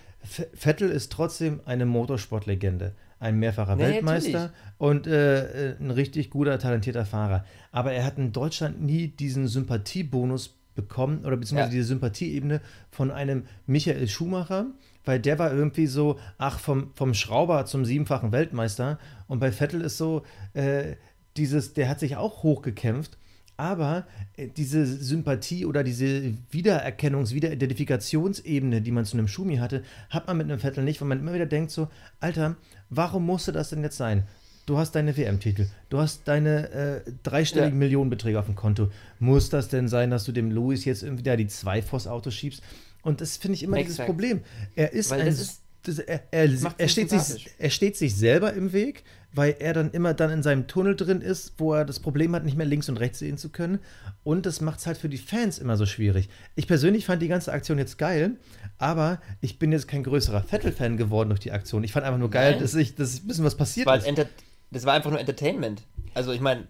[0.53, 2.93] Vettel ist trotzdem eine Motorsportlegende.
[3.19, 7.45] Ein mehrfacher Nee, Weltmeister und äh, äh, ein richtig guter, talentierter Fahrer.
[7.71, 11.75] Aber er hat in Deutschland nie diesen Sympathiebonus bekommen oder beziehungsweise Ja.
[11.77, 12.61] diese Sympathieebene
[12.91, 14.67] von einem Michael Schumacher,
[15.05, 18.99] weil der war irgendwie so, ach, vom, vom Schrauber zum siebenfachen Weltmeister.
[19.27, 20.21] Und bei Vettel ist so,
[20.53, 20.95] äh,
[21.37, 23.17] dieses, der hat sich auch hochgekämpft.
[23.57, 30.27] Aber äh, diese Sympathie oder diese Wiedererkennungs-, Wiederidentifikationsebene, die man zu einem Schumi hatte, hat
[30.27, 31.89] man mit einem Vettel nicht, weil man immer wieder denkt so,
[32.19, 32.55] Alter,
[32.89, 34.23] warum musste das denn jetzt sein?
[34.65, 37.79] Du hast deine WM-Titel, du hast deine äh, dreistelligen Ja.
[37.79, 38.91] Millionenbeträge auf dem Konto.
[39.19, 42.31] Muss das denn sein, dass du dem Louis jetzt irgendwie da die zwei vors Auto
[42.31, 42.61] schiebst?
[43.01, 44.07] Und das finde ich immer dieses Exakt.
[44.09, 44.41] Problem.
[44.75, 45.25] Er ist Weil ein.
[45.27, 49.55] das ist- das, er, er, er, steht sich, er steht sich selber im Weg, weil
[49.59, 52.57] er dann immer dann in seinem Tunnel drin ist, wo er das Problem hat, nicht
[52.57, 53.79] mehr links und rechts sehen zu können.
[54.23, 56.29] Und das macht es halt für die Fans immer so schwierig.
[56.55, 58.37] Ich persönlich fand die ganze Aktion jetzt geil,
[58.77, 61.83] aber ich bin jetzt kein größerer Vettel-Fan geworden durch die Aktion.
[61.83, 62.61] Ich fand einfach nur geil, Nein.
[62.61, 64.07] dass, ich, dass ein bisschen was passiert Weil ist.
[64.07, 64.25] Enter
[64.71, 65.83] das war einfach nur Entertainment.
[66.13, 66.67] Also ich meine,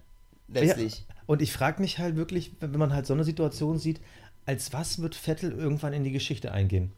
[0.48, 1.00] letztlich.
[1.10, 4.00] Ja, und ich frage mich halt wirklich, wenn man halt so eine Situation sieht,
[4.46, 6.92] als was wird Vettel irgendwann in die Geschichte eingehen?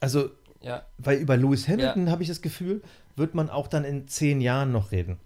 [0.00, 0.30] Also,
[0.62, 0.84] Ja.
[0.98, 2.82] weil über Lewis Hamilton habe ich das Gefühl,
[3.16, 5.18] wird man auch dann in zehn Jahren noch reden.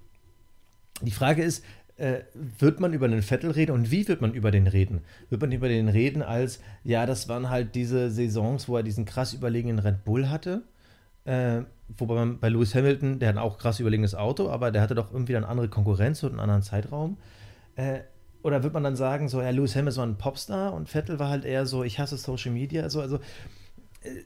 [1.03, 1.65] Die Frage ist,
[1.97, 5.01] äh, wird man über den Vettel reden und wie wird man über den reden?
[5.31, 9.05] Wird man über den reden als, ja, das waren halt diese Saisons, wo er diesen
[9.05, 10.63] krass überlegenen Red Bull hatte?
[11.25, 11.63] Äh,
[11.97, 15.13] wobei man bei Lewis Hamilton, der hat auch krass überlegenes Auto, aber der hatte doch
[15.13, 17.17] irgendwie dann andere Konkurrenz und einen anderen Zeitraum.
[17.77, 18.01] Äh,
[18.43, 21.31] oder wird man dann sagen, so, ja, Lewis Hamilton war ein Popstar und Vettel war
[21.31, 23.19] halt eher so, ich hasse Social Media, also, also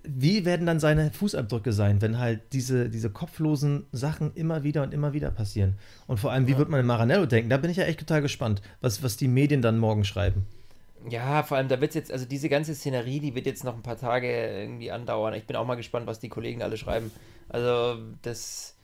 [0.04, 4.94] wie werden dann seine Fußabdrücke sein, wenn halt diese, diese kopflosen Sachen immer wieder und
[4.94, 5.74] immer wieder passieren?
[6.06, 7.50] Und vor allem, wie wird man in Maranello denken?
[7.50, 10.46] Da bin ich ja echt total gespannt, was, was die Medien dann morgen schreiben.
[11.08, 13.82] Ja, vor allem, da wird jetzt, also diese ganze Szenerie, die wird jetzt noch ein
[13.82, 15.34] paar Tage irgendwie andauern.
[15.34, 17.10] Ich bin auch mal gespannt, was die Kollegen alle schreiben.
[17.48, 18.76] Also, das.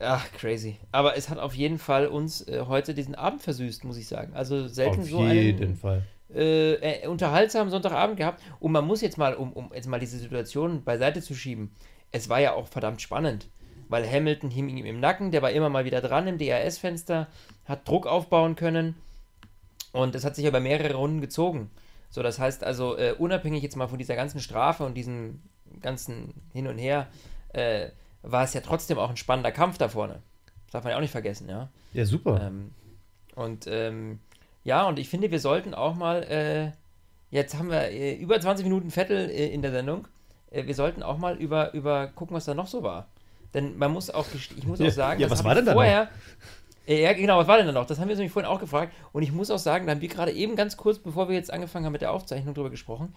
[0.00, 0.76] Ach, crazy.
[0.90, 4.34] Aber es hat auf jeden Fall uns äh, heute diesen Abend versüßt, muss ich sagen.
[4.34, 6.02] Also selten so einen Fall.
[6.34, 8.42] Äh, äh, unterhaltsamen Sonntagabend gehabt.
[8.60, 11.72] Und man muss jetzt mal, um, um jetzt mal diese Situation beiseite zu schieben,
[12.10, 13.48] es war ja auch verdammt spannend.
[13.88, 17.28] Weil Hamilton hing ihm im Nacken, der war immer mal wieder dran im DRS-Fenster,
[17.64, 18.94] hat Druck aufbauen können.
[19.92, 21.70] Und es hat sich über mehrere Runden gezogen.
[22.08, 25.42] So, das heißt also, äh, unabhängig jetzt mal von dieser ganzen Strafe und diesem
[25.80, 27.08] ganzen Hin und Her,
[27.52, 27.88] äh,
[28.22, 30.22] war es ja trotzdem auch ein spannender Kampf da vorne.
[30.66, 31.68] Das darf man ja auch nicht vergessen, ja.
[31.92, 32.40] Ja, super.
[32.46, 32.70] Ähm,
[33.34, 34.20] und ähm,
[34.64, 36.72] ja, und ich finde, wir sollten auch mal, äh,
[37.30, 40.06] jetzt haben wir äh, über 20 Minuten Vettel äh, in der Sendung,
[40.50, 43.08] äh, wir sollten auch mal über, über gucken, was da noch so war.
[43.54, 45.72] Denn man muss auch, ich muss Ja, auch sagen, ja, das was war denn da
[45.74, 46.08] vorher,
[46.86, 47.86] Äh, Ja, genau, was war denn da noch?
[47.86, 48.92] Das haben wir uns nämlich vorhin auch gefragt.
[49.12, 51.52] Und ich muss auch sagen, da haben wir gerade eben ganz kurz, bevor wir jetzt
[51.52, 53.14] angefangen haben mit der Aufzeichnung, drüber gesprochen.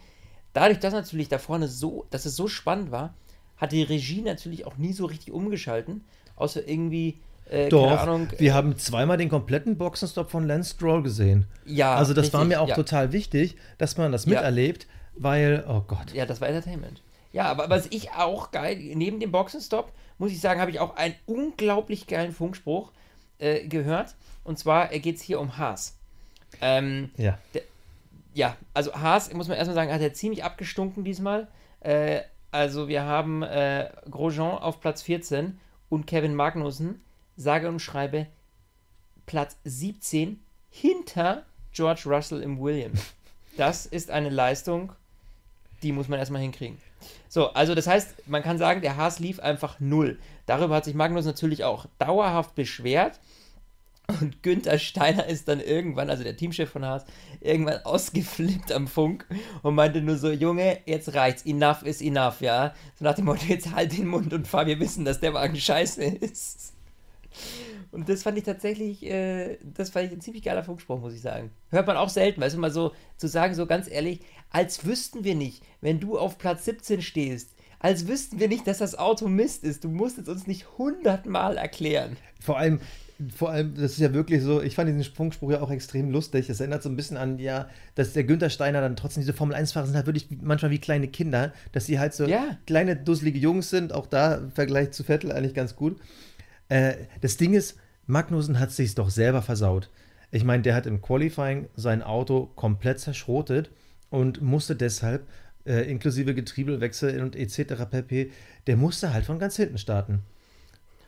[0.54, 3.14] Dadurch, dass natürlich da vorne so, dass es so spannend war,
[3.58, 6.04] hat die Regie natürlich auch nie so richtig umgeschalten.
[6.36, 8.28] Außer irgendwie, äh, Doch, Ahnung.
[8.38, 11.46] wir haben zweimal den kompletten Boxenstopp von Lance Stroll gesehen.
[11.66, 12.76] Ja, also das war richtig, mir auch ja.
[12.76, 16.14] total wichtig, dass man das miterlebt, weil, oh Gott.
[16.14, 17.02] Ja, das war Entertainment.
[17.32, 20.96] Ja, aber was ich auch geil, neben dem Boxenstopp, muss ich sagen, habe ich auch
[20.96, 22.92] einen unglaublich geilen Funkspruch
[23.40, 24.16] äh, gehört.
[24.44, 25.98] Und zwar geht es hier um Haas.
[26.62, 27.38] Ähm, Ja.
[28.34, 31.48] ja, also Haas, muss man erstmal sagen, hat er ziemlich abgestunken diesmal.
[31.82, 37.04] Äh, also wir haben äh, Grosjean auf Platz 14 und Kevin Magnussen,
[37.36, 38.28] sage und schreibe,
[39.26, 43.02] Platz 17 hinter George Russell im Williams.
[43.58, 44.92] Das ist eine Leistung,
[45.82, 46.78] die muss man erstmal hinkriegen.
[47.30, 50.20] So, also das heißt, man kann sagen, der Haas lief einfach null.
[50.46, 53.20] Darüber hat sich Magnus natürlich auch dauerhaft beschwert.
[54.08, 57.06] Und Günther Steiner ist dann irgendwann, also der Teamchef von Haas,
[57.42, 59.26] irgendwann ausgeflippt am Funk
[59.64, 62.76] und meinte nur so, Junge, jetzt reicht's, enough is enough, ja.
[63.00, 65.56] So nach dem Motto, jetzt halt den Mund und fahr, wir wissen, dass der Wagen
[65.56, 66.75] scheiße ist.
[67.92, 71.22] Und das fand ich tatsächlich, äh, das fand ich ein ziemlich geiler Funkspruch, muss ich
[71.22, 71.52] sagen.
[71.70, 74.20] Hört man auch selten, weißt du, mal so zu sagen, so ganz ehrlich,
[74.52, 78.80] als wüssten wir nicht, wenn du auf Platz 17 stehst, als wüssten wir nicht, dass
[78.80, 79.84] das Auto Mist ist.
[79.84, 82.18] Du musst es uns nicht hundertmal erklären.
[82.42, 82.80] Vor allem,
[83.36, 86.48] vor allem, das ist ja wirklich so, ich fand diesen Sprungspruch ja auch extrem lustig.
[86.48, 89.86] Das erinnert so ein bisschen an, ja, dass der Günther Steiner dann trotzdem diese Formel-1-Fahrer
[89.86, 92.58] sind halt wirklich manchmal wie kleine Kinder, dass sie halt so Ja.
[92.66, 95.98] kleine, dusselige Jungs sind, auch da im Vergleich zu Vettel eigentlich ganz gut.
[96.70, 99.90] Äh, das Ding ist, Magnussen hat sich doch selber versaut.
[100.32, 103.72] Ich meine, der hat im Qualifying sein Auto komplett zerschrotet
[104.10, 105.28] und musste deshalb,
[105.66, 107.86] äh, inklusive Getriebewechsel und etc.
[107.90, 108.32] pp.,
[108.68, 110.22] der musste halt von ganz hinten starten.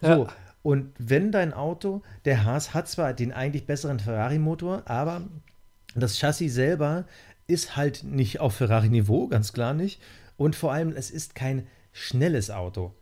[0.02, 0.28] So, Ja.
[0.64, 5.22] und wenn dein Auto, der Haas hat zwar den eigentlich besseren Ferrari-Motor, aber
[5.96, 7.06] das Chassis selber
[7.48, 10.02] ist halt nicht auf Ferrari-Niveau, ganz klar nicht.
[10.38, 12.94] Und vor allem, es ist kein schnelles Auto.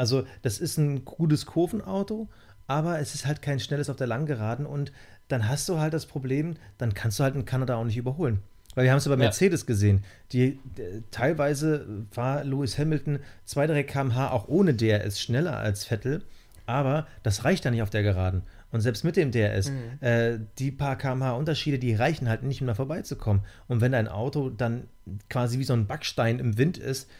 [0.00, 2.28] Also, das ist ein gutes Kurvenauto,
[2.66, 4.92] aber es ist halt kein schnelles auf der Langgeraden und
[5.28, 8.40] dann hast du halt das Problem, dann kannst du halt in Kanada auch nicht überholen.
[8.74, 9.24] Weil wir haben es ja bei Ja.
[9.26, 10.02] Mercedes gesehen.
[10.32, 11.84] Die, d- teilweise
[12.14, 16.22] war Lewis Hamilton 2, 3 km/h auch ohne DRS schneller als Vettel,
[16.66, 18.42] aber das reicht dann nicht auf der Geraden.
[18.72, 22.68] Und selbst mit dem DRS, äh, die paar km/h Unterschiede, die reichen halt nicht, um
[22.68, 23.42] da vorbeizukommen.
[23.68, 24.84] Und wenn dein Auto dann
[25.28, 27.10] quasi wie so ein Backstein im Wind ist,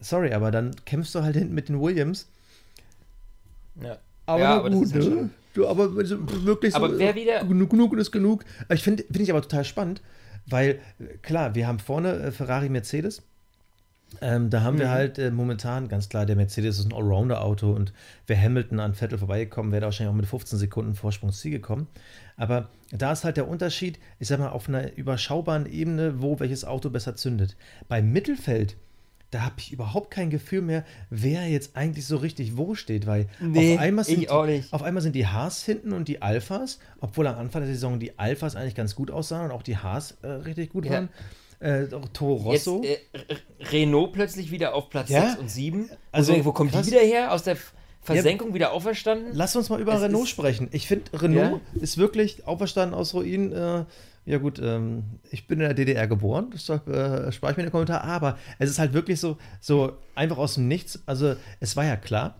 [0.00, 2.26] sorry, aber dann kämpfst du halt hinten mit den Williams.
[3.82, 3.98] Ja.
[4.26, 5.30] Aber, ja, aber gut, ne?
[5.54, 8.44] Du, aber so- wirklich so, Aber wer wieder- genug, genug ist genug.
[8.72, 10.02] Ich finde find ich aber total spannend,
[10.46, 13.22] weil äh, klar, wir haben vorne äh, Ferrari, Mercedes.
[14.20, 14.90] Ähm, da haben wir Mhm.
[14.90, 17.92] halt äh, momentan ganz klar, der Mercedes ist ein Allrounder-Auto und
[18.26, 21.86] wäre Hamilton an Vettel vorbeigekommen, wäre wahrscheinlich auch mit 15 Sekunden Vorsprung Ziel gekommen.
[22.36, 26.64] Aber da ist halt der Unterschied, ich sag mal, auf einer überschaubaren Ebene, wo welches
[26.64, 27.56] Auto besser zündet.
[27.88, 28.76] Beim Mittelfeld,
[29.30, 33.26] da habe ich überhaupt kein Gefühl mehr, wer jetzt eigentlich so richtig wo steht, weil
[33.40, 37.36] Nee, auf, einmal sind auf einmal sind die Haas hinten und die Alphas, obwohl am
[37.36, 40.70] Anfang der Saison die Alphas eigentlich ganz gut aussahen und auch die Haas äh, richtig
[40.70, 40.92] gut Ja.
[40.92, 41.08] waren.
[41.58, 42.82] Äh, Toro Jetzt Rosso.
[42.84, 45.28] äh, R- Renault plötzlich wieder auf Platz Ja.
[45.30, 45.90] 6 und 7.
[46.12, 46.84] Also, Also, wo kommen krass.
[46.86, 47.32] die wieder her?
[47.32, 47.56] Aus der
[48.02, 49.30] Versenkung wieder auferstanden?
[49.32, 50.68] Lass uns mal über Es Renault sprechen.
[50.72, 53.52] Ich finde, Renault ist wirklich auferstanden aus Ruinen.
[53.52, 53.84] Äh,
[54.26, 57.70] ja gut, ähm, ich bin in der DDR geboren, deshalb äh, spare ich mir den
[57.70, 58.02] Kommentar.
[58.02, 61.00] Aber es ist halt wirklich so, so einfach aus dem Nichts.
[61.06, 62.34] Also es war ja klar,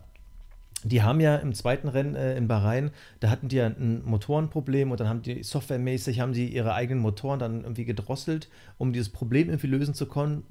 [0.83, 4.91] die haben ja im zweiten Rennen äh, in Bahrain, da hatten die ja ein Motorenproblem
[4.91, 9.09] und dann haben die softwaremäßig, haben die ihre eigenen Motoren dann irgendwie gedrosselt, um dieses
[9.09, 10.43] Problem irgendwie lösen zu können.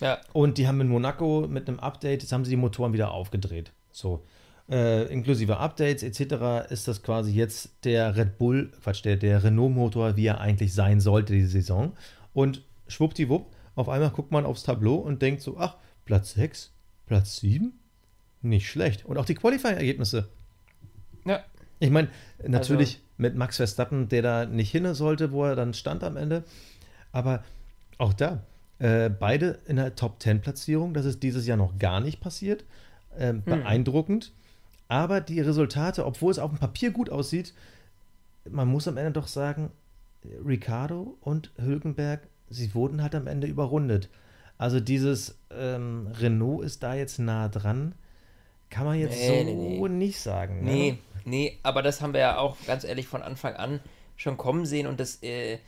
[0.00, 0.18] Ja.
[0.34, 3.72] Und die haben in Monaco mit einem Update, jetzt haben sie die Motoren wieder aufgedreht.
[3.90, 4.22] So.
[4.68, 6.70] Äh, inklusive Updates etc.
[6.70, 11.00] ist das quasi jetzt der Red Bull, Quatsch, der, der Renault-Motor, wie er eigentlich sein
[11.00, 11.92] sollte, diese Saison.
[12.32, 16.72] Und schwuppdiwupp, auf einmal guckt man aufs Tableau und denkt so, ach, Platz 6,
[17.06, 17.78] Platz 7,
[18.42, 19.04] nicht schlecht.
[19.06, 20.28] Und auch die Qualifying-Ergebnisse.
[21.24, 21.44] Ja.
[21.78, 22.08] Ich meine,
[22.46, 26.16] natürlich Also- mit Max Verstappen, der da nicht hin sollte, wo er dann stand am
[26.16, 26.44] Ende.
[27.12, 27.44] Aber
[27.98, 28.42] auch da,
[28.78, 32.64] äh, beide in der Top 10 Platzierung, das ist dieses Jahr noch gar nicht passiert.
[33.18, 34.32] Ähm, beeindruckend.
[34.88, 37.54] Aber die Resultate, obwohl es auf dem Papier gut aussieht,
[38.48, 39.70] man muss am Ende doch sagen,
[40.46, 44.08] Ricardo und Hülkenberg, sie wurden halt am Ende überrundet.
[44.58, 47.94] Also dieses ähm, Renault ist da jetzt nah dran,
[48.70, 49.88] kann man jetzt Nee, so nee, nee.
[49.88, 50.64] nicht sagen.
[50.64, 50.70] ne?
[50.70, 53.80] Nee, nee, aber das haben wir ja auch ganz ehrlich von Anfang an
[54.16, 55.58] schon kommen sehen und das äh,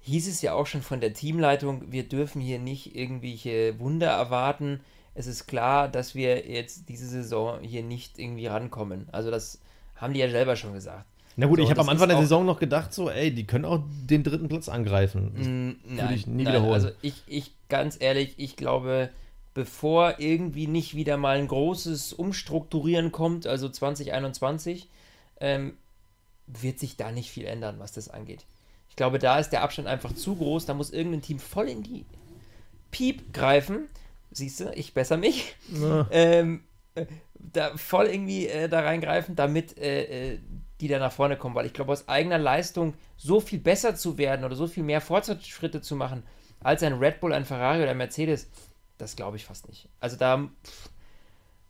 [0.00, 4.80] hieß es ja auch schon von der Teamleitung, wir dürfen hier nicht irgendwelche Wunder erwarten.
[5.14, 9.08] Es ist klar, dass wir jetzt diese Saison hier nicht irgendwie rankommen.
[9.12, 9.60] Also das
[9.96, 11.06] haben die ja selber schon gesagt.
[11.36, 13.64] Na gut, So, ich habe am Anfang der Saison noch gedacht, so, ey, die können
[13.64, 15.32] auch den dritten Platz angreifen.
[15.36, 16.72] Das Mm, würde ich nie nein, wiederholen.
[16.72, 19.10] Also ich, ich, ganz ehrlich, ich glaube,
[19.52, 24.88] bevor irgendwie nicht wieder mal ein großes Umstrukturieren kommt, also 2021,
[25.40, 25.76] ähm,
[26.46, 28.44] wird sich da nicht viel ändern, was das angeht.
[28.90, 31.82] Ich glaube, da ist der Abstand einfach zu groß, da muss irgendein Team voll in
[31.82, 32.04] die
[32.90, 33.88] Piep greifen.
[34.34, 35.54] Siehst du, ich besser mich.
[36.10, 37.06] Ähm, äh,
[37.38, 40.38] da voll irgendwie äh, da reingreifen, damit äh, äh,
[40.80, 44.18] die da nach vorne kommen, weil ich glaube, aus eigener Leistung so viel besser zu
[44.18, 46.24] werden oder so viel mehr Fortschritte zu machen
[46.60, 48.48] als ein Red Bull, ein Ferrari oder ein Mercedes,
[48.98, 49.88] das glaube ich fast nicht.
[50.00, 50.90] Also da, pff,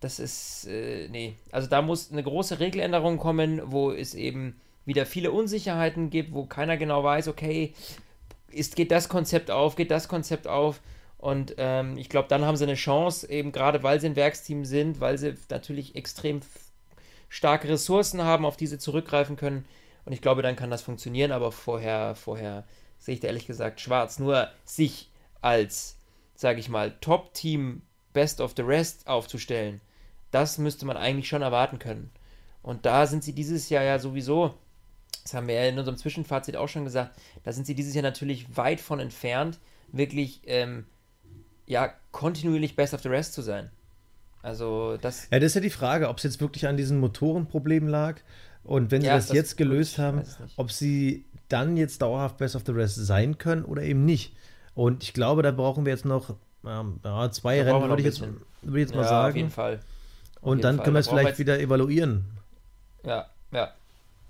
[0.01, 5.07] das ist, äh, nee, also da muss eine große Regeländerung kommen, wo es eben wieder
[5.07, 7.75] viele Unsicherheiten gibt, wo keiner genau weiß, okay,
[8.51, 10.81] ist, geht das Konzept auf, geht das Konzept auf.
[11.25, 14.67] Und ähm, ich glaube, dann haben sie eine Chance, eben gerade weil sie ein Werksteam
[14.67, 16.41] sind, weil sie natürlich extrem
[17.31, 19.65] starke Ressourcen haben, auf die sie zurückgreifen können.
[20.05, 22.65] Und ich glaube, dann kann das funktionieren, aber vorher, vorher
[22.99, 24.19] sehe ich da ehrlich gesagt schwarz.
[24.19, 25.11] Nur sich
[25.41, 25.97] als,
[26.35, 27.81] sage ich mal, Top-Team
[28.13, 29.81] Best of the Rest aufzustellen,
[30.31, 32.11] das müsste man eigentlich schon erwarten können.
[32.63, 34.53] Und da sind sie dieses Jahr ja sowieso,
[35.23, 38.03] das haben wir ja in unserem Zwischenfazit auch schon gesagt, da sind sie dieses Jahr
[38.03, 39.59] natürlich weit von entfernt,
[39.91, 40.85] wirklich ähm,
[41.67, 43.71] ja kontinuierlich Best of the Rest zu sein.
[44.43, 47.89] Also das ja, das ist ja die Frage, ob es jetzt wirklich an diesen Motorenproblemen
[47.89, 48.17] lag
[48.63, 50.23] und wenn sie Ja, das, das- jetzt gelöst gut, haben,
[50.57, 54.35] ob sie dann jetzt dauerhaft Best of the Rest sein können oder eben nicht.
[54.75, 56.35] Und ich glaube, da brauchen wir jetzt noch
[56.67, 59.51] ähm, ja, zwei Da Rennen, würde ich, jetzt- würde ich jetzt mal ja, auf jeden
[59.51, 59.55] sagen.
[59.55, 59.81] Fall.
[60.41, 60.85] Auf Und jeden dann Fall.
[60.85, 62.25] können wir es vielleicht wieder evaluieren.
[63.05, 63.73] Ja, ja.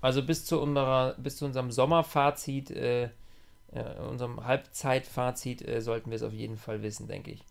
[0.01, 3.09] Also bis zu, unserer, bis zu unserem Sommerfazit, äh,
[3.75, 7.43] äh, unserem Halbzeitfazit, äh, sollten wir es auf jeden Fall wissen, denke ich.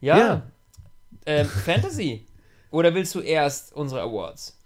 [0.00, 0.18] Ja.
[0.18, 0.42] Ja.
[1.26, 2.26] Ähm, Fantasy.
[2.70, 4.58] Oder willst du erst unsere Awards?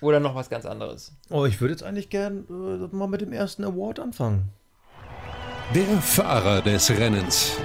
[0.00, 1.12] Oder noch was ganz anderes?
[1.28, 4.48] Oh, ich würde jetzt eigentlich gern äh, mal mit dem ersten Award anfangen.
[5.74, 7.58] Der Fahrer des Rennens.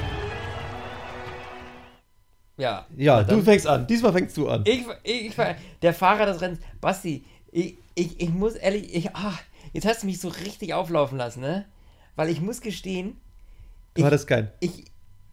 [2.58, 2.86] Ja.
[2.98, 3.88] Ja, du fängst an.
[3.88, 4.64] Diesmal fängst du an.
[4.66, 6.60] Ich, ich, ich war der Fahrer des Rennens.
[6.82, 9.38] Basti, ich, ich, ich muss ehrlich, ich, ah,
[9.72, 11.66] jetzt hast du mich so richtig auflaufen lassen, ne?
[12.16, 13.18] Weil ich muss gestehen,
[13.94, 14.50] Du ich, hattest keinen.
[14.60, 14.86] Ich,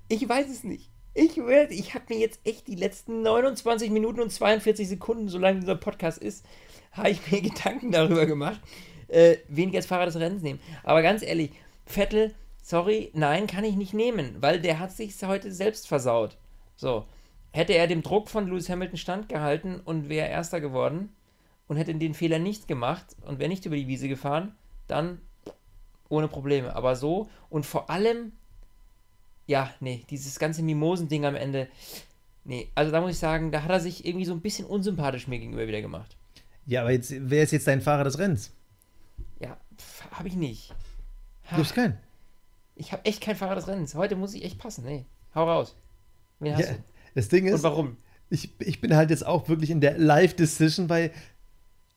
[0.09, 0.91] ich weiß es nicht.
[1.15, 5.77] Ich, ich habe mir jetzt echt die letzten 29 Minuten und 42 Sekunden, solange dieser
[5.77, 6.45] Podcast ist,
[6.93, 8.61] habe ich mir Gedanken darüber gemacht,
[9.09, 10.61] äh, wen ich als Fahrer des Rennens nehmen.
[10.83, 11.51] Aber ganz ehrlich,
[11.87, 16.37] Vettel, sorry, nein, kann ich nicht nehmen, weil der hat sich heute selbst versaut.
[16.77, 17.07] So.
[17.53, 21.09] Hätte er dem Druck von Lewis Hamilton standgehalten und wäre Erster geworden
[21.67, 24.55] und hätte den Fehler nicht gemacht und wäre nicht über die Wiese gefahren,
[24.87, 25.21] dann
[26.11, 26.77] ohne Probleme.
[26.77, 28.33] Aber so und vor allem,
[29.47, 31.69] ja, nee, dieses ganze Mimosending am Ende,
[32.45, 35.27] nee, also da muss ich sagen, da hat er sich irgendwie so ein bisschen unsympathisch
[35.27, 36.17] mir gegenüber wieder gemacht.
[36.67, 38.53] Ja, aber jetzt, wer ist jetzt dein Fahrer des Rennens?
[39.41, 39.57] Ja,
[40.11, 40.75] habe ich nicht.
[41.51, 41.57] Ha.
[41.57, 41.99] Du hast keinen.
[42.75, 43.95] Ich habe echt keinen Fahrer des Rennens.
[43.95, 44.85] Heute muss ich echt passen.
[44.85, 45.75] Nee, hau raus.
[46.39, 46.85] Wen hast ja, du?
[47.15, 47.55] Das Ding ist.
[47.55, 47.97] Und warum?
[48.29, 51.11] Ich, ich bin halt jetzt auch wirklich in der Live-Decision, weil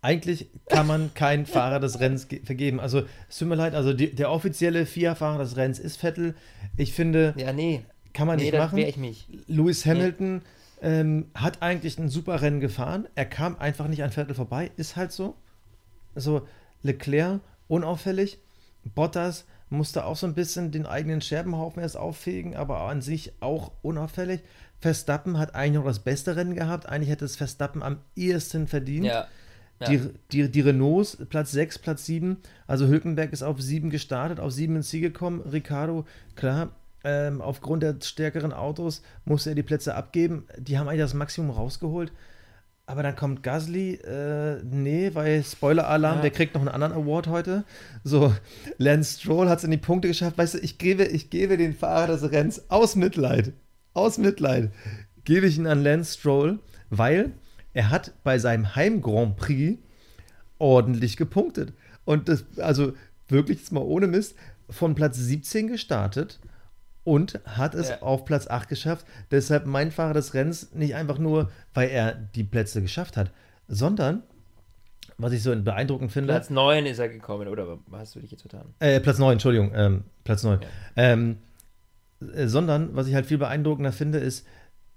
[0.03, 2.81] eigentlich kann man keinen Fahrer des Rennens vergeben.
[2.81, 6.35] Also, es tut mir leid, also die, der offizielle FIA-Fahrer des Rennens ist Vettel.
[6.75, 7.81] Ich finde, ja, nee.
[8.11, 8.77] kann man nee, nicht machen.
[8.79, 9.27] ich mich.
[9.47, 10.41] Lewis Hamilton
[10.81, 10.87] nee.
[10.89, 13.07] ähm, hat eigentlich ein super Rennen gefahren.
[13.15, 14.71] Er kam einfach nicht an Vettel vorbei.
[14.75, 15.35] Ist halt so.
[16.15, 16.45] Also,
[16.81, 17.39] Leclerc
[17.69, 18.39] unauffällig.
[18.95, 23.71] Bottas musste auch so ein bisschen den eigenen Scherbenhaufen erst auffegen, aber an sich auch
[23.81, 24.41] unauffällig.
[24.81, 26.89] Verstappen hat eigentlich noch das beste Rennen gehabt.
[26.89, 29.05] Eigentlich hätte es Verstappen am ehesten verdient.
[29.05, 29.27] Ja.
[29.83, 29.89] Ja.
[29.89, 32.37] Die, die, die Renaults, Platz 6, Platz 7.
[32.67, 35.41] Also Hülkenberg ist auf 7 gestartet, auf 7 ins Ziel gekommen.
[35.41, 36.71] Ricardo, klar,
[37.03, 40.45] ähm, aufgrund der stärkeren Autos musste er die Plätze abgeben.
[40.57, 42.11] Die haben eigentlich das Maximum rausgeholt.
[42.85, 46.21] Aber dann kommt Gasly, äh, nee, weil Spoiler-Alarm, ja.
[46.23, 47.63] der kriegt noch einen anderen Award heute.
[48.03, 48.33] So,
[48.77, 50.37] Lance Stroll hat es in die Punkte geschafft.
[50.37, 53.53] Weißt du, ich gebe, ich gebe den Fahrer des Rennens aus Mitleid,
[53.93, 54.71] aus Mitleid,
[55.23, 57.31] gebe ich ihn an Lance Stroll, weil
[57.73, 59.79] er hat bei seinem Heim-Grand Prix
[60.59, 61.73] ordentlich gepunktet.
[62.05, 62.93] Und das, also
[63.27, 64.35] wirklich jetzt mal ohne Mist,
[64.69, 66.39] von Platz 17 gestartet
[67.03, 68.01] und hat es ja.
[68.01, 69.05] auf Platz 8 geschafft.
[69.31, 73.31] Deshalb mein Fahrer des Rennens nicht einfach nur, weil er die Plätze geschafft hat,
[73.67, 74.23] sondern,
[75.17, 76.33] was ich so beeindruckend finde.
[76.33, 78.73] Platz 9 ist er gekommen, oder hast du dich jetzt vertan?
[78.79, 80.61] Äh, Platz 9, Entschuldigung, ähm, Platz 9.
[80.61, 80.67] Ja.
[80.95, 81.37] Ähm,
[82.33, 84.47] äh, sondern, was ich halt viel beeindruckender finde, ist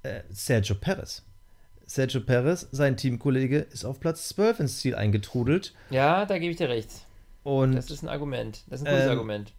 [0.03, 1.25] äh, Sergio Perez.
[1.87, 5.73] Sergio Perez, sein Teamkollege, ist auf Platz 12 ins Ziel eingetrudelt.
[5.91, 6.91] Ja, da gebe ich dir recht.
[7.43, 8.65] Und, das ist ein Argument.
[8.69, 9.53] Das ist ein gutes ähm, Argument.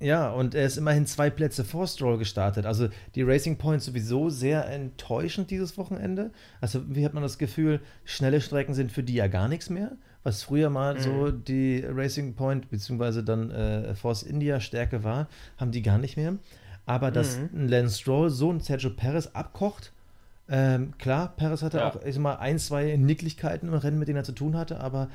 [0.00, 2.66] Ja, und er ist immerhin zwei Plätze vor Stroll gestartet.
[2.66, 6.30] Also die Racing Points sowieso sehr enttäuschend dieses Wochenende.
[6.60, 9.92] Also wie hat man das Gefühl, schnelle Strecken sind für die ja gar nichts mehr.
[10.22, 11.00] Was früher mal mhm.
[11.00, 13.22] so die Racing Point bzw.
[13.22, 16.36] dann äh, Force India Stärke war, haben die gar nicht mehr.
[16.86, 17.50] Aber dass mhm.
[17.54, 19.92] ein Lance Stroll so ein Sergio Perez abkocht,
[20.48, 21.88] ähm, klar, Perez hatte ja.
[21.88, 24.80] auch ich sag mal ein, zwei Nicklichkeiten im Rennen, mit denen er zu tun hatte,
[24.80, 25.08] aber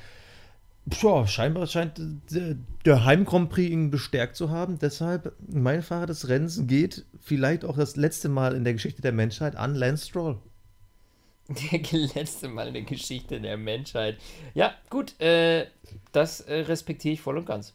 [1.01, 1.99] ja, scheinbar scheint
[2.85, 4.79] der Heim Grand Prix ihn bestärkt zu haben.
[4.79, 9.13] Deshalb, mein Fahrer des Rennens geht vielleicht auch das letzte Mal in der Geschichte der
[9.13, 10.39] Menschheit an Lance Stroll.
[11.47, 11.79] Der
[12.15, 14.17] letzte Mal in der Geschichte der Menschheit.
[14.53, 15.67] Ja, gut, äh,
[16.11, 17.73] das äh, respektiere ich voll und ganz.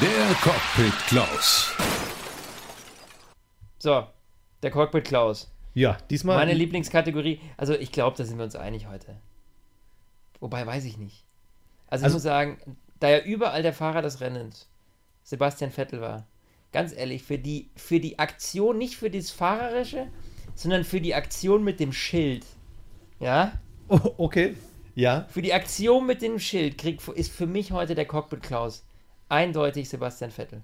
[0.00, 1.74] Der Cockpit Klaus.
[3.78, 4.06] So,
[4.62, 5.50] der Cockpit Klaus.
[5.76, 6.36] Ja, diesmal.
[6.36, 7.38] Meine Lieblingskategorie.
[7.58, 9.14] Also, ich glaube, da sind wir uns einig heute.
[10.40, 11.22] Wobei, weiß ich nicht.
[11.88, 14.70] Also, also ich muss sagen, da ja überall der Fahrer des Rennens
[15.22, 16.26] Sebastian Vettel war,
[16.72, 20.06] ganz ehrlich, für die, für die Aktion, nicht für das Fahrerische,
[20.54, 22.46] sondern für die Aktion mit dem Schild.
[23.20, 23.52] Ja?
[23.88, 24.56] Oh, okay.
[24.94, 25.26] Ja.
[25.28, 28.82] Für die Aktion mit dem Schild krieg, ist für mich heute der Cockpit Klaus
[29.28, 30.62] eindeutig Sebastian Vettel.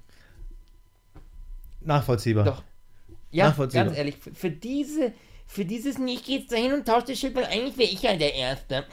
[1.82, 2.44] Nachvollziehbar.
[2.44, 2.62] Doch.
[3.32, 5.12] Ja, ganz ehrlich, für, für diese,
[5.46, 8.16] für dieses, ich gehe jetzt dahin und tausche das Schild, weil eigentlich wäre ich ja
[8.16, 8.84] der Erste.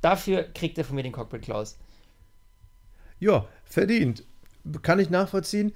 [0.00, 1.78] Dafür kriegt er von mir den Cockpit Klaus.
[3.18, 4.24] Ja, verdient.
[4.82, 5.72] Kann ich nachvollziehen.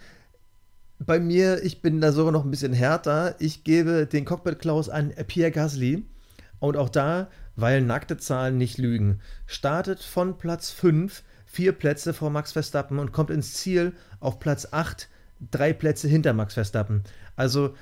[0.99, 3.37] Bei mir, ich bin da sogar noch ein bisschen härter.
[3.39, 6.05] Ich gebe den Cockpit Klaus an Pierre Gasly.
[6.59, 12.31] Und auch da, weil nackte Zahlen nicht lügen, startet von Platz 5 vier Plätze vor
[12.31, 15.09] Max Verstappen und kommt ins Ziel auf Platz 8,
[15.51, 17.03] drei Plätze hinter Max Verstappen.
[17.37, 17.75] Also,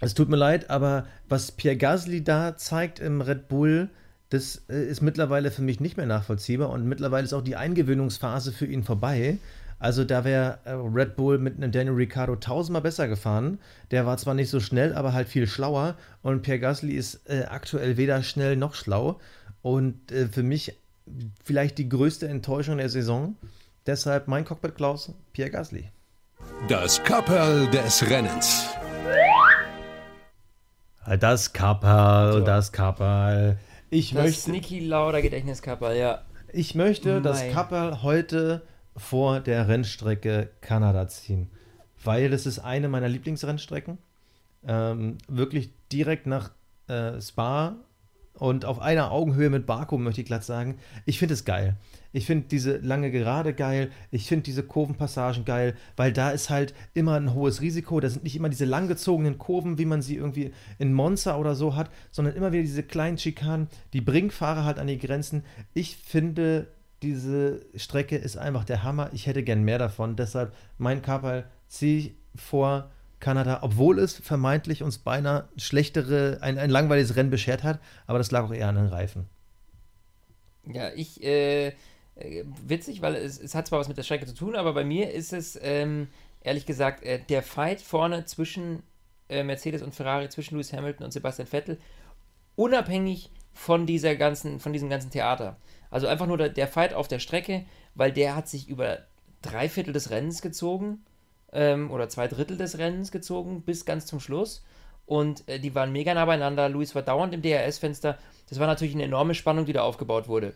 [0.00, 3.90] es tut mir leid, aber was Pierre Gasly da zeigt im Red Bull,
[4.30, 8.52] das äh, ist mittlerweile für mich nicht mehr nachvollziehbar und mittlerweile ist auch die Eingewöhnungsphase
[8.52, 9.38] für ihn vorbei.
[9.78, 13.58] Also da wäre äh, Red Bull mit einem Daniel Ricciardo tausendmal besser gefahren.
[13.90, 15.96] Der war zwar nicht so schnell, aber halt viel schlauer.
[16.22, 19.18] Und Pierre Gasly ist äh, aktuell weder schnell noch schlau.
[19.62, 20.74] Und äh, für mich
[21.42, 23.36] vielleicht die größte Enttäuschung der Saison.
[23.86, 25.90] Deshalb mein Cockpit Klaus, Pierre Gasly.
[26.68, 28.68] Das Kapperl des Rennens.
[31.18, 33.58] Das Kapperl, das Kapperl.
[33.90, 34.50] Ich das möchte.
[34.50, 36.22] Niki Lauda Gedächtniskapperl, ja.
[36.52, 37.20] Ich möchte Mei.
[37.20, 38.62] das Kapperl heute
[38.96, 41.50] vor der Rennstrecke Kanada ziehen.
[42.02, 43.98] weil es ist eine meiner Lieblingsrennstrecken.
[44.66, 46.50] Ähm, wirklich direkt nach
[46.88, 47.76] äh, Spa
[48.34, 50.78] und auf einer Augenhöhe mit Baku, möchte ich glatt sagen.
[51.04, 51.76] Ich finde es geil.
[52.12, 53.90] Ich finde diese lange Gerade geil.
[54.10, 58.00] Ich finde diese Kurvenpassagen geil, weil da ist halt immer ein hohes Risiko.
[58.00, 61.76] Da sind nicht immer diese langgezogenen Kurven, wie man sie irgendwie in Monza oder so
[61.76, 63.68] hat, sondern immer wieder diese kleinen Schikanen.
[63.92, 65.44] Die bringen Fahrer halt an die Grenzen.
[65.74, 66.68] Ich finde,
[67.02, 69.10] diese Strecke ist einfach der Hammer.
[69.12, 70.16] Ich hätte gern mehr davon.
[70.16, 72.90] Deshalb mein Kapal ziehe ich vor
[73.20, 78.30] Kanada, obwohl es vermeintlich uns beinahe schlechtere, ein, ein langweiliges Rennen beschert hat, aber das
[78.30, 79.28] lag auch eher an den Reifen.
[80.66, 81.68] Ja, ich, äh,
[82.16, 84.84] äh, witzig, weil es, es hat zwar was mit der Strecke zu tun, aber bei
[84.84, 86.08] mir ist es, ähm,
[86.40, 88.82] ehrlich gesagt, äh, der Fight vorne zwischen
[89.28, 91.78] äh, Mercedes und Ferrari, zwischen Lewis Hamilton und Sebastian Vettel,
[92.56, 95.56] unabhängig von dieser ganzen, von diesem ganzen Theater.
[95.90, 97.64] Also einfach nur der, der Fight auf der Strecke,
[97.94, 99.00] weil der hat sich über
[99.42, 101.04] drei Viertel des Rennens gezogen
[101.52, 104.64] ähm, oder zwei Drittel des Rennens gezogen bis ganz zum Schluss.
[105.06, 106.68] Und äh, die waren mega nah beieinander.
[106.68, 108.18] Luis war dauernd im DRS-Fenster.
[108.48, 110.54] Das war natürlich eine enorme Spannung, die da aufgebaut wurde.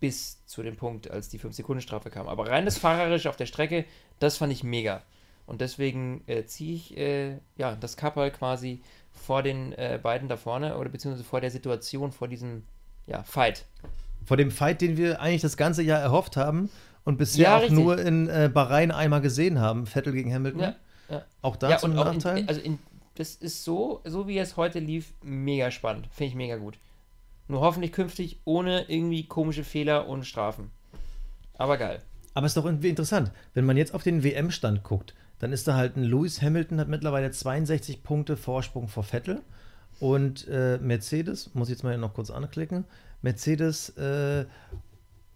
[0.00, 2.26] Bis zu dem Punkt, als die 5-Sekunden-Strafe kam.
[2.26, 3.84] Aber rein das Fahrerisch auf der Strecke,
[4.18, 5.02] das fand ich mega.
[5.46, 8.80] Und deswegen äh, ziehe ich äh, ja, das Kappel quasi
[9.12, 12.64] vor den äh, beiden da vorne oder beziehungsweise vor der Situation, vor diesem
[13.06, 13.66] ja, Fight.
[14.24, 16.70] Vor dem Fight, den wir eigentlich das ganze Jahr erhofft haben
[17.04, 17.78] und bisher ja, auch richtig.
[17.78, 20.60] nur in äh, Bahrain einmal gesehen haben, Vettel gegen Hamilton.
[20.60, 20.74] Ja,
[21.10, 21.22] ja.
[21.42, 22.38] Auch da ja, zum Nachteil.
[22.38, 22.78] In, also in,
[23.14, 26.08] das ist so, so wie es heute lief, mega spannend.
[26.10, 26.78] Finde ich mega gut.
[27.46, 30.70] Nur hoffentlich künftig ohne irgendwie komische Fehler und Strafen.
[31.58, 32.00] Aber geil.
[32.32, 35.68] Aber es ist doch irgendwie interessant, wenn man jetzt auf den WM-Stand guckt, dann ist
[35.68, 39.42] da halt ein Lewis Hamilton hat mittlerweile 62 Punkte Vorsprung vor Vettel
[40.00, 42.84] und äh, Mercedes, muss ich jetzt mal noch kurz anklicken,
[43.22, 44.46] Mercedes äh,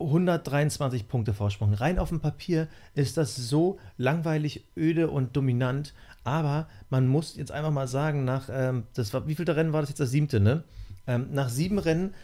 [0.01, 1.75] 123 Punkte Vorsprung.
[1.75, 5.95] Rein auf dem Papier ist das so langweilig, öde und dominant.
[6.25, 9.81] Aber man muss jetzt einfach mal sagen, nach, ähm, das war, wie viel Rennen war
[9.81, 10.01] das jetzt?
[10.01, 10.63] Das siebte, ne?
[11.07, 12.15] Ähm, nach sieben Rennen,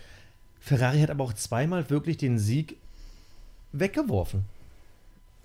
[0.61, 2.79] Ferrari hat aber auch zweimal wirklich den Sieg
[3.73, 4.45] weggeworfen.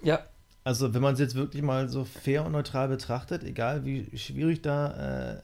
[0.04, 0.20] Ja.
[0.64, 4.62] Also, wenn man es jetzt wirklich mal so fair und neutral betrachtet, egal wie schwierig
[4.62, 5.42] da äh,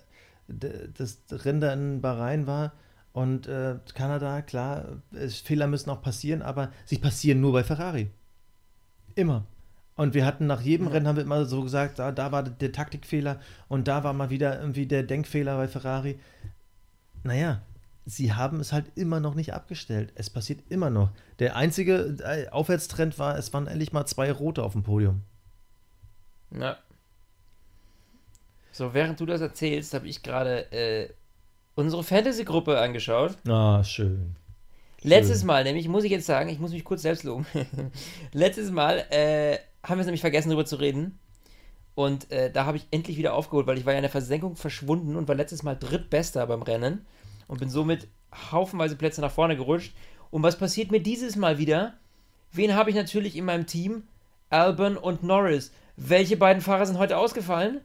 [0.48, 2.74] das Rennen da in Bahrain war,
[3.16, 8.10] und äh, Kanada, klar, es, Fehler müssen auch passieren, aber sie passieren nur bei Ferrari.
[9.16, 9.46] Immer.
[9.96, 10.92] Und wir hatten nach jedem ja.
[10.92, 13.40] Rennen haben wir immer so gesagt, da, da war der Taktikfehler
[13.70, 16.20] und da war mal wieder irgendwie der Denkfehler bei Ferrari.
[17.24, 17.62] Naja,
[18.06, 20.12] sie haben es halt immer noch nicht abgestellt.
[20.16, 21.10] Es passiert immer noch.
[21.40, 25.22] Der einzige äh, Aufwärtstrend war, es waren endlich mal zwei Rote auf dem Podium.
[26.52, 26.76] Ja.
[28.74, 31.14] So, während du das erzählst, habe ich gerade äh,
[31.76, 33.38] unsere Fantasy-Gruppe angeschaut.
[33.48, 34.36] Ah, schön.
[35.02, 37.46] Letztes Mal, nämlich, muss ich jetzt sagen, ich muss mich kurz selbst loben.
[38.34, 41.20] Letztes Mal äh, haben wir es nämlich vergessen, darüber zu reden.
[41.94, 44.56] Und äh, da habe ich endlich wieder aufgeholt, weil ich war ja in der Versenkung
[44.56, 47.06] verschwunden und war letztes Mal drittbester beim Rennen
[47.48, 48.08] und bin somit
[48.52, 49.94] haufenweise Plätze nach vorne gerutscht.
[50.32, 51.94] Und was passiert mir dieses Mal wieder?
[52.52, 54.04] Wen habe ich natürlich in meinem Team?
[54.50, 55.72] Albon und Norris.
[55.98, 57.82] Welche beiden Fahrer sind heute ausgefallen?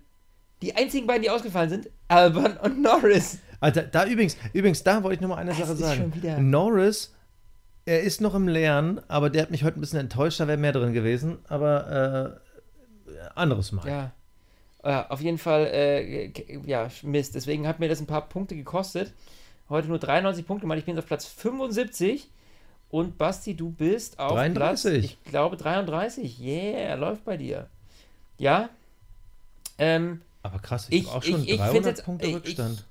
[0.63, 3.39] Die einzigen beiden, die ausgefallen sind, Albon und Norris.
[3.61, 6.51] Also da übrigens, übrigens, da wollte ich noch mal eine das Sache sagen.
[6.51, 7.15] Norris,
[7.85, 10.59] er ist noch im Lernen, aber der hat mich heute ein bisschen enttäuscht, da wäre
[10.59, 11.39] mehr drin gewesen.
[11.49, 12.39] Aber
[13.09, 13.87] äh, anderes Mal.
[13.87, 14.13] Ja.
[14.85, 16.33] ja auf jeden Fall, äh,
[16.67, 17.35] ja, Mist.
[17.35, 19.13] Deswegen hat mir das ein paar Punkte gekostet.
[19.69, 22.29] Heute nur 93 Punkte, weil ich bin jetzt auf Platz 75.
[22.91, 24.57] Und Basti, du bist auf 33.
[24.57, 24.85] Platz,
[25.25, 26.41] ich glaube 33.
[26.41, 27.69] Yeah, läuft bei dir.
[28.37, 28.69] Ja.
[29.79, 32.85] Ähm, aber krass, ich, ich auch schon ich, 300 jetzt, Punkte Rückstand.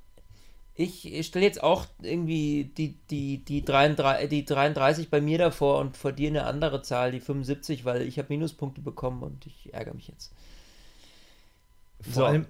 [0.81, 5.79] Ich, ich stelle jetzt auch irgendwie die, die, die, 33, die 33 bei mir davor
[5.79, 9.73] und vor dir eine andere Zahl, die 75, weil ich habe Minuspunkte bekommen und ich
[9.73, 10.31] ärgere mich jetzt.
[11.99, 12.23] Vor, so.
[12.23, 12.45] allem,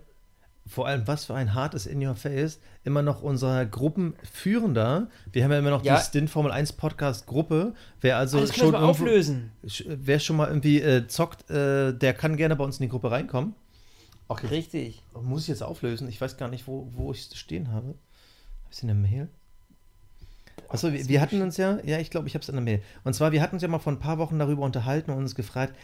[0.67, 5.09] vor allem, was für ein hartes In Your Face, immer noch unser Gruppenführender.
[5.31, 5.97] Wir haben ja immer noch ja.
[5.97, 7.73] die Stint Formel 1 Podcast Gruppe.
[7.99, 9.53] Wer also ah, schon auflösen.
[9.87, 13.09] Wer schon mal irgendwie äh, zockt, äh, der kann gerne bei uns in die Gruppe
[13.09, 13.55] reinkommen.
[14.27, 15.01] Ach, Richtig.
[15.19, 16.07] Muss ich jetzt auflösen?
[16.07, 17.95] Ich weiß gar nicht, wo, wo ich es stehen habe.
[18.71, 19.29] Ich in der Mail?
[20.67, 22.81] Achso, wir, wir hatten uns ja, ja, ich glaube, ich habe es in der Mail.
[23.03, 25.35] Und zwar, wir hatten uns ja mal vor ein paar Wochen darüber unterhalten und uns
[25.35, 25.75] gefragt,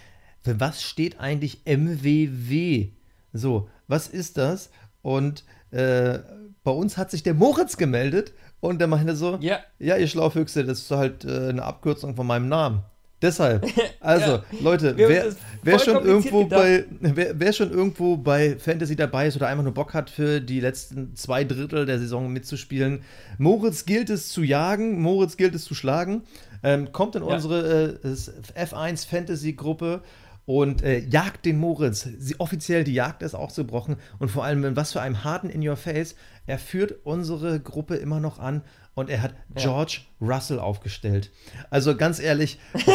[0.41, 2.89] für was steht eigentlich MWW?
[3.33, 4.69] So, was ist das?
[5.01, 6.19] Und äh,
[6.63, 10.63] bei uns hat sich der Moritz gemeldet und der meinte so, ja, ja ihr Schlaufüchse,
[10.63, 12.83] das ist halt äh, eine Abkürzung von meinem Namen.
[13.21, 13.65] Deshalb,
[14.01, 19.27] also ja, Leute, wer, wer schon irgendwo bei, wer, wer, schon irgendwo bei Fantasy dabei
[19.27, 23.03] ist oder einfach nur Bock hat, für die letzten zwei Drittel der Saison mitzuspielen,
[23.37, 26.23] Moritz gilt es zu jagen, Moritz gilt es zu schlagen,
[26.61, 27.33] ähm, kommt in ja.
[27.33, 30.01] unsere äh, F1 Fantasy Gruppe
[30.45, 32.07] und äh, jagt den Moritz.
[32.19, 35.49] Sie, offiziell, die Jagd ist auch gebrochen und vor allem, in was für einem harten
[35.49, 36.15] In Your Face.
[36.47, 38.61] Er führt unsere Gruppe immer noch an
[38.95, 39.63] und er hat ja.
[39.63, 41.31] George Russell aufgestellt.
[41.69, 42.57] Also ganz ehrlich,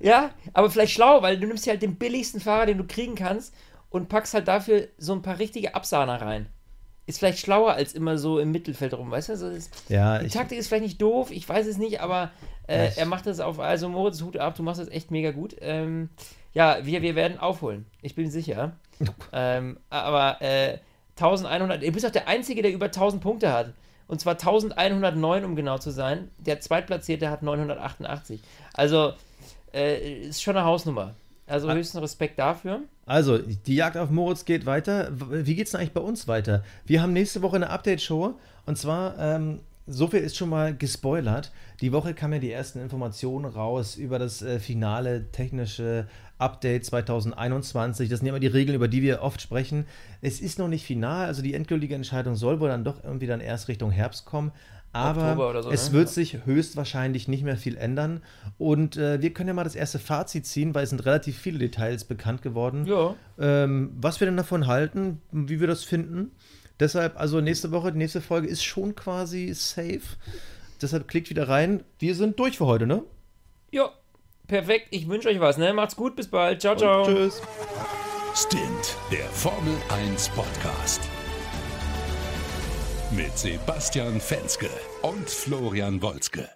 [0.00, 3.14] ja, aber vielleicht schlau, weil du nimmst ja halt den billigsten Fahrer, den du kriegen
[3.14, 3.54] kannst
[3.88, 6.48] und packst halt dafür so ein paar richtige Absahner rein.
[7.06, 9.32] Ist vielleicht schlauer als immer so im Mittelfeld rum, weißt du?
[9.34, 12.32] Also ist, ja, die Taktik ist vielleicht nicht doof, ich weiß es nicht, aber
[12.66, 15.54] äh, er macht das auf, also Moritz, Hut ab, du machst das echt mega gut.
[15.60, 16.10] Ähm,
[16.52, 18.72] ja, wir, wir werden aufholen, ich bin sicher.
[19.32, 20.78] ähm, aber äh,
[21.16, 23.72] 1100, du bist auch der Einzige, der über 1000 Punkte hat.
[24.08, 26.30] Und zwar 1109, um genau zu sein.
[26.38, 28.40] Der Zweitplatzierte hat 988.
[28.72, 29.14] Also,
[29.74, 31.14] äh, ist schon eine Hausnummer.
[31.48, 32.80] Also höchsten Respekt dafür.
[33.04, 35.10] Also, die Jagd auf Moritz geht weiter.
[35.12, 36.64] Wie geht es denn eigentlich bei uns weiter?
[36.84, 38.34] Wir haben nächste Woche eine Update-Show.
[38.66, 41.52] Und zwar, ähm, so viel ist schon mal gespoilert.
[41.80, 46.08] Die Woche kamen ja die ersten Informationen raus über das äh, finale technische
[46.38, 48.08] Update 2021.
[48.08, 49.86] Das sind ja immer die Regeln, über die wir oft sprechen.
[50.22, 53.40] Es ist noch nicht final, also die endgültige Entscheidung soll wohl dann doch irgendwie dann
[53.40, 54.52] erst Richtung Herbst kommen.
[54.92, 55.98] Aber so, es ne?
[55.98, 58.22] wird sich höchstwahrscheinlich nicht mehr viel ändern.
[58.56, 61.58] Und äh, wir können ja mal das erste Fazit ziehen, weil es sind relativ viele
[61.58, 62.86] Details bekannt geworden.
[62.86, 63.14] Ja.
[63.38, 66.30] Ähm, was wir denn davon halten, wie wir das finden.
[66.80, 70.02] Deshalb, also nächste Woche, die nächste Folge ist schon quasi safe.
[70.82, 71.82] Deshalb klickt wieder rein.
[71.98, 73.02] Wir sind durch für heute, ne?
[73.70, 73.90] Ja,
[74.46, 74.88] perfekt.
[74.90, 75.72] Ich wünsche euch was, ne?
[75.72, 76.60] Macht's gut, bis bald.
[76.60, 77.04] Ciao, ciao.
[77.04, 77.42] Und tschüss.
[78.34, 81.00] Stint, der Formel 1 Podcast
[83.12, 84.68] mit Sebastian Fenske
[85.02, 86.55] und Florian Wolzke.